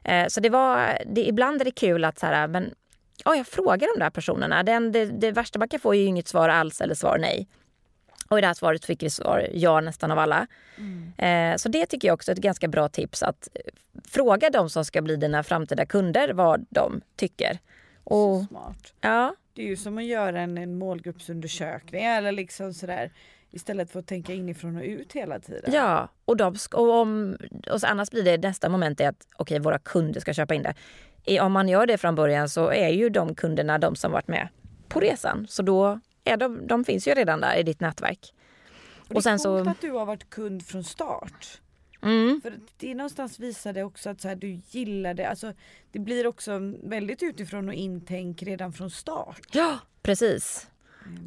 [0.03, 2.73] Eh, så det var, det, ibland är det kul att så här, men
[3.25, 4.63] ja, jag frågar de där personerna.
[4.63, 7.47] Den, det, det värsta man kan få är ju inget svar alls eller svar nej.
[8.31, 10.47] Och i det här svaret fick vi svar ja nästan av alla.
[11.17, 13.47] Eh, så det tycker jag också är ett ganska bra tips att
[14.07, 17.59] fråga de som ska bli dina framtida kunder vad de tycker.
[18.03, 18.93] Och, Så smart.
[19.01, 23.11] ja, Det är ju som att göra en, en målgruppsundersökning eller liksom sådär
[23.51, 25.73] istället för att tänka inifrån och ut hela tiden.
[25.73, 27.37] ja, och, de, och, om,
[27.71, 31.39] och annars blir det nästa moment är att okej, våra kunder ska köpa in det.
[31.41, 34.47] Om man gör det från början så är ju de kunderna de som varit med
[34.87, 35.47] på resan.
[35.49, 38.33] Så då är de, de finns ju redan där i ditt nätverk.
[39.09, 41.61] och, och sen det är coolt så- att du har varit kund från start.
[42.03, 42.41] Mm.
[42.43, 45.25] För det någonstans visar det också att så här, du gillar det.
[45.29, 45.53] Alltså,
[45.91, 49.39] det blir också väldigt utifrån och intänk redan från start.
[49.51, 50.67] Ja, precis.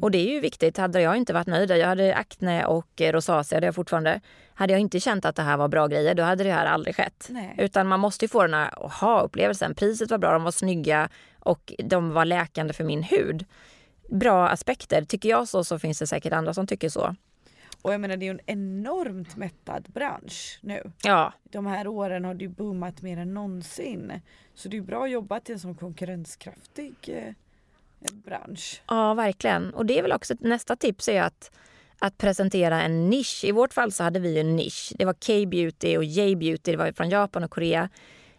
[0.01, 0.77] Och det är ju viktigt.
[0.77, 4.21] Hade jag inte varit nöjd, jag hade akne och eh, rosacea, det har jag fortfarande.
[4.53, 6.95] Hade jag inte känt att det här var bra grejer, då hade det här aldrig
[6.95, 7.27] skett.
[7.29, 7.55] Nej.
[7.57, 9.75] Utan man måste ju få den här aha-upplevelsen.
[9.75, 13.45] Priset var bra, de var snygga och de var läkande för min hud.
[14.09, 15.05] Bra aspekter.
[15.05, 17.15] Tycker jag så, så finns det säkert andra som tycker så.
[17.81, 20.91] Och jag menar det är ju en enormt mättad bransch nu.
[21.03, 24.21] Ja, De här åren har det ju boomat mer än någonsin.
[24.53, 27.33] Så det är bra jobbat i en sån konkurrenskraftig eh,
[28.13, 28.81] bransch.
[28.87, 29.73] ja verkligen.
[29.73, 31.51] Och det är väl också nästa tips är att,
[31.99, 33.43] att presentera en nisch.
[33.43, 34.93] I vårt fall så hade vi en nisch.
[34.95, 37.89] Det var K-beauty och J-beauty, det var från Japan och Korea.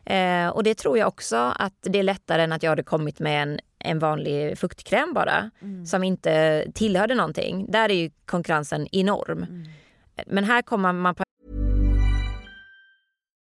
[0.07, 3.21] Eh, och det tror jag också att det är lättare än att jag hade kommit
[3.21, 5.51] med en, en vanlig fuktkräm bara.
[5.87, 7.67] Som inte tillhörde någonting.
[7.69, 9.47] Där är ju konkurrensen enorm.
[10.27, 11.25] Men här kommer man på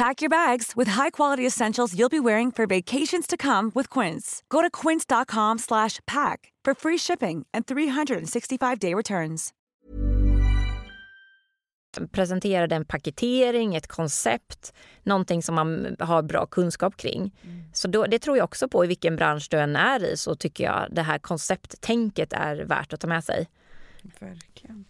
[0.00, 4.42] Pack your bags with high-quality essentials you'll be wearing for vacations to come with Quince.
[4.48, 9.52] Go to quince.com slash pack for free shipping and 365-day returns.
[12.12, 14.72] presenterade en paketering, ett koncept,
[15.02, 17.32] någonting som man har bra kunskap kring.
[17.72, 20.34] Så då, det tror jag också på i vilken bransch du än är i så
[20.34, 23.48] tycker jag det här koncepttänket är värt att ta med sig.
[24.20, 24.84] Verkligen.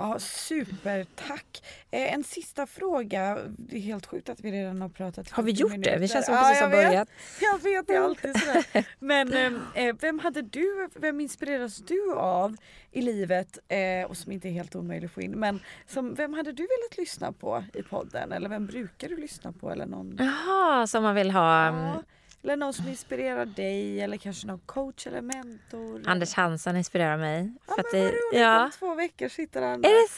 [0.00, 1.62] Ja, supertack.
[1.90, 3.38] Eh, en sista fråga.
[3.58, 5.76] Det är helt sjukt att vi redan har pratat Har vi 40 gjort det?
[5.78, 5.98] minuter.
[5.98, 7.08] Vi känns som Ja, precis har börjat.
[7.40, 8.86] Jag vet, det är alltid sådär.
[8.98, 12.56] Men eh, eh, vem hade du, vem inspireras du av
[12.90, 15.30] i livet eh, och som inte är helt omöjlig att få in.
[15.32, 18.32] Men som, vem hade du velat lyssna på i podden?
[18.32, 19.70] Eller vem brukar du lyssna på?
[19.70, 21.66] Eller någon, Jaha, som man vill ha.
[21.68, 22.02] mm, ja,
[22.44, 26.02] eller någon som inspirerar dig eller kanske någon coach eller mentor?
[26.06, 27.52] Anders Hansen inspirerar mig.
[27.66, 28.64] Ja, För men att vad det, roligt, ja.
[28.64, 29.90] om två veckor sitter han Är där.
[29.90, 30.08] det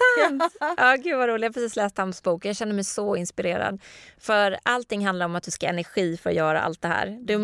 [0.41, 0.57] sant?
[0.77, 1.43] Ja, gud vad roligt.
[1.43, 2.45] Jag har precis läst hans bok.
[2.45, 3.81] Jag känner mig så inspirerad.
[4.19, 7.19] För allting handlar om att du ska ha energi för att göra allt det här.
[7.21, 7.39] Du,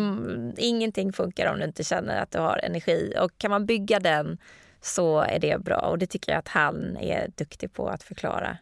[0.57, 3.13] ingenting funkar om du inte känner att du har energi.
[3.21, 4.37] Och kan man bygga den
[4.81, 5.79] så är det bra.
[5.79, 8.57] Och det tycker jag att han är duktig på att förklara.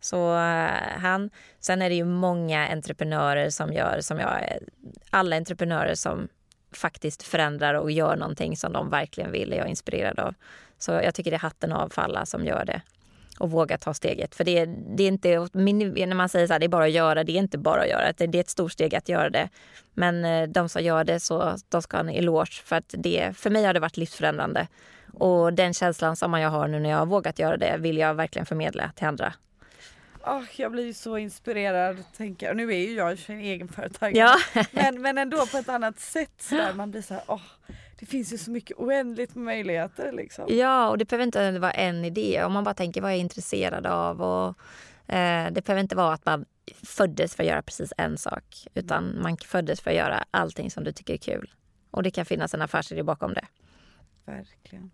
[0.00, 1.30] Så eh, han,
[1.60, 4.42] sen är det ju många entreprenörer som gör som jag.
[4.42, 4.56] Eh,
[5.10, 6.28] alla entreprenörer som
[6.72, 10.34] faktiskt förändrar och gör någonting som de verkligen vill är jag inspirerad av.
[10.78, 12.82] Så jag tycker det är hatten av för alla som gör det
[13.40, 14.34] och vågar ta steget.
[14.34, 16.90] För det är, det är inte, när man säger så här, det är bara att
[16.90, 18.12] göra, det är inte bara att göra.
[18.16, 19.48] Det det är ett stort steg att göra det.
[19.94, 22.62] Men eh, de som gör det, så de ska ha en eloge.
[22.64, 24.66] För, att det, för mig har det varit livsförändrande.
[25.12, 28.14] Och den känslan som jag har nu när jag har vågat göra det vill jag
[28.14, 29.32] verkligen förmedla till andra.
[30.22, 32.04] Ah, jag blir så inspirerad.
[32.16, 32.50] Tänker.
[32.50, 34.18] Och nu är ju jag en egenföretagare.
[34.54, 34.64] Ja.
[34.72, 36.32] Men, men ändå på ett annat sätt.
[36.38, 36.74] Så där.
[36.74, 37.42] Man blir så här, åh,
[37.98, 40.12] det finns ju så mycket oändligt med möjligheter.
[40.12, 40.44] Liksom.
[40.48, 42.44] Ja, och det behöver inte vara en idé.
[42.44, 44.22] Om man bara tänker vad jag är intresserad av.
[44.22, 44.48] Och,
[45.14, 46.44] eh, det behöver inte vara att man
[46.82, 48.66] föddes för att göra precis en sak.
[48.74, 51.50] Utan man föddes för att göra allting som du tycker är kul.
[51.90, 53.46] Och det kan finnas en affärsidé bakom det.
[54.24, 54.90] Verkligen.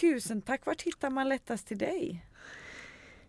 [0.00, 0.66] Tusen tack.
[0.66, 2.24] Vart hittar man lättast till dig?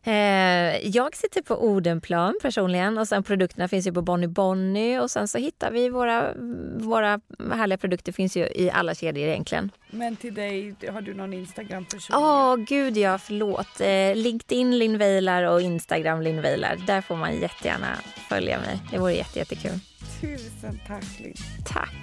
[0.09, 5.11] Eh, jag sitter på Odenplan personligen och sen produkterna finns ju på Bonny Bonny och
[5.11, 6.33] sen så hittar vi våra,
[6.77, 7.19] våra
[7.51, 9.71] härliga produkter finns ju i alla kedjor egentligen.
[9.91, 12.15] Men till dig, har du någon Instagram-person?
[12.15, 13.81] Åh gud ja, förlåt.
[13.81, 16.77] Eh, LinkedIn Linn Weilar och Instagram Linn Weilar.
[16.87, 17.87] Där får man jättegärna
[18.29, 18.79] följa mig.
[18.91, 19.79] Det vore jätte, jättekul.
[20.21, 21.35] Tusen tack Linn.
[21.65, 21.95] Tack.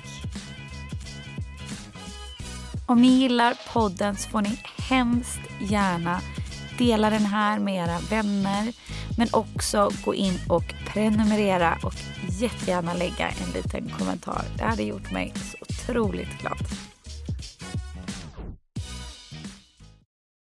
[2.89, 5.41] Om ni gillar podden så får ni hemskt
[5.71, 6.21] gärna
[6.79, 8.73] dela den här med era vänner.
[9.19, 11.95] Men också gå in och prenumerera och
[12.29, 14.45] jättegärna lägga en liten kommentar.
[14.59, 16.59] Det hade gjort mig så otroligt glad.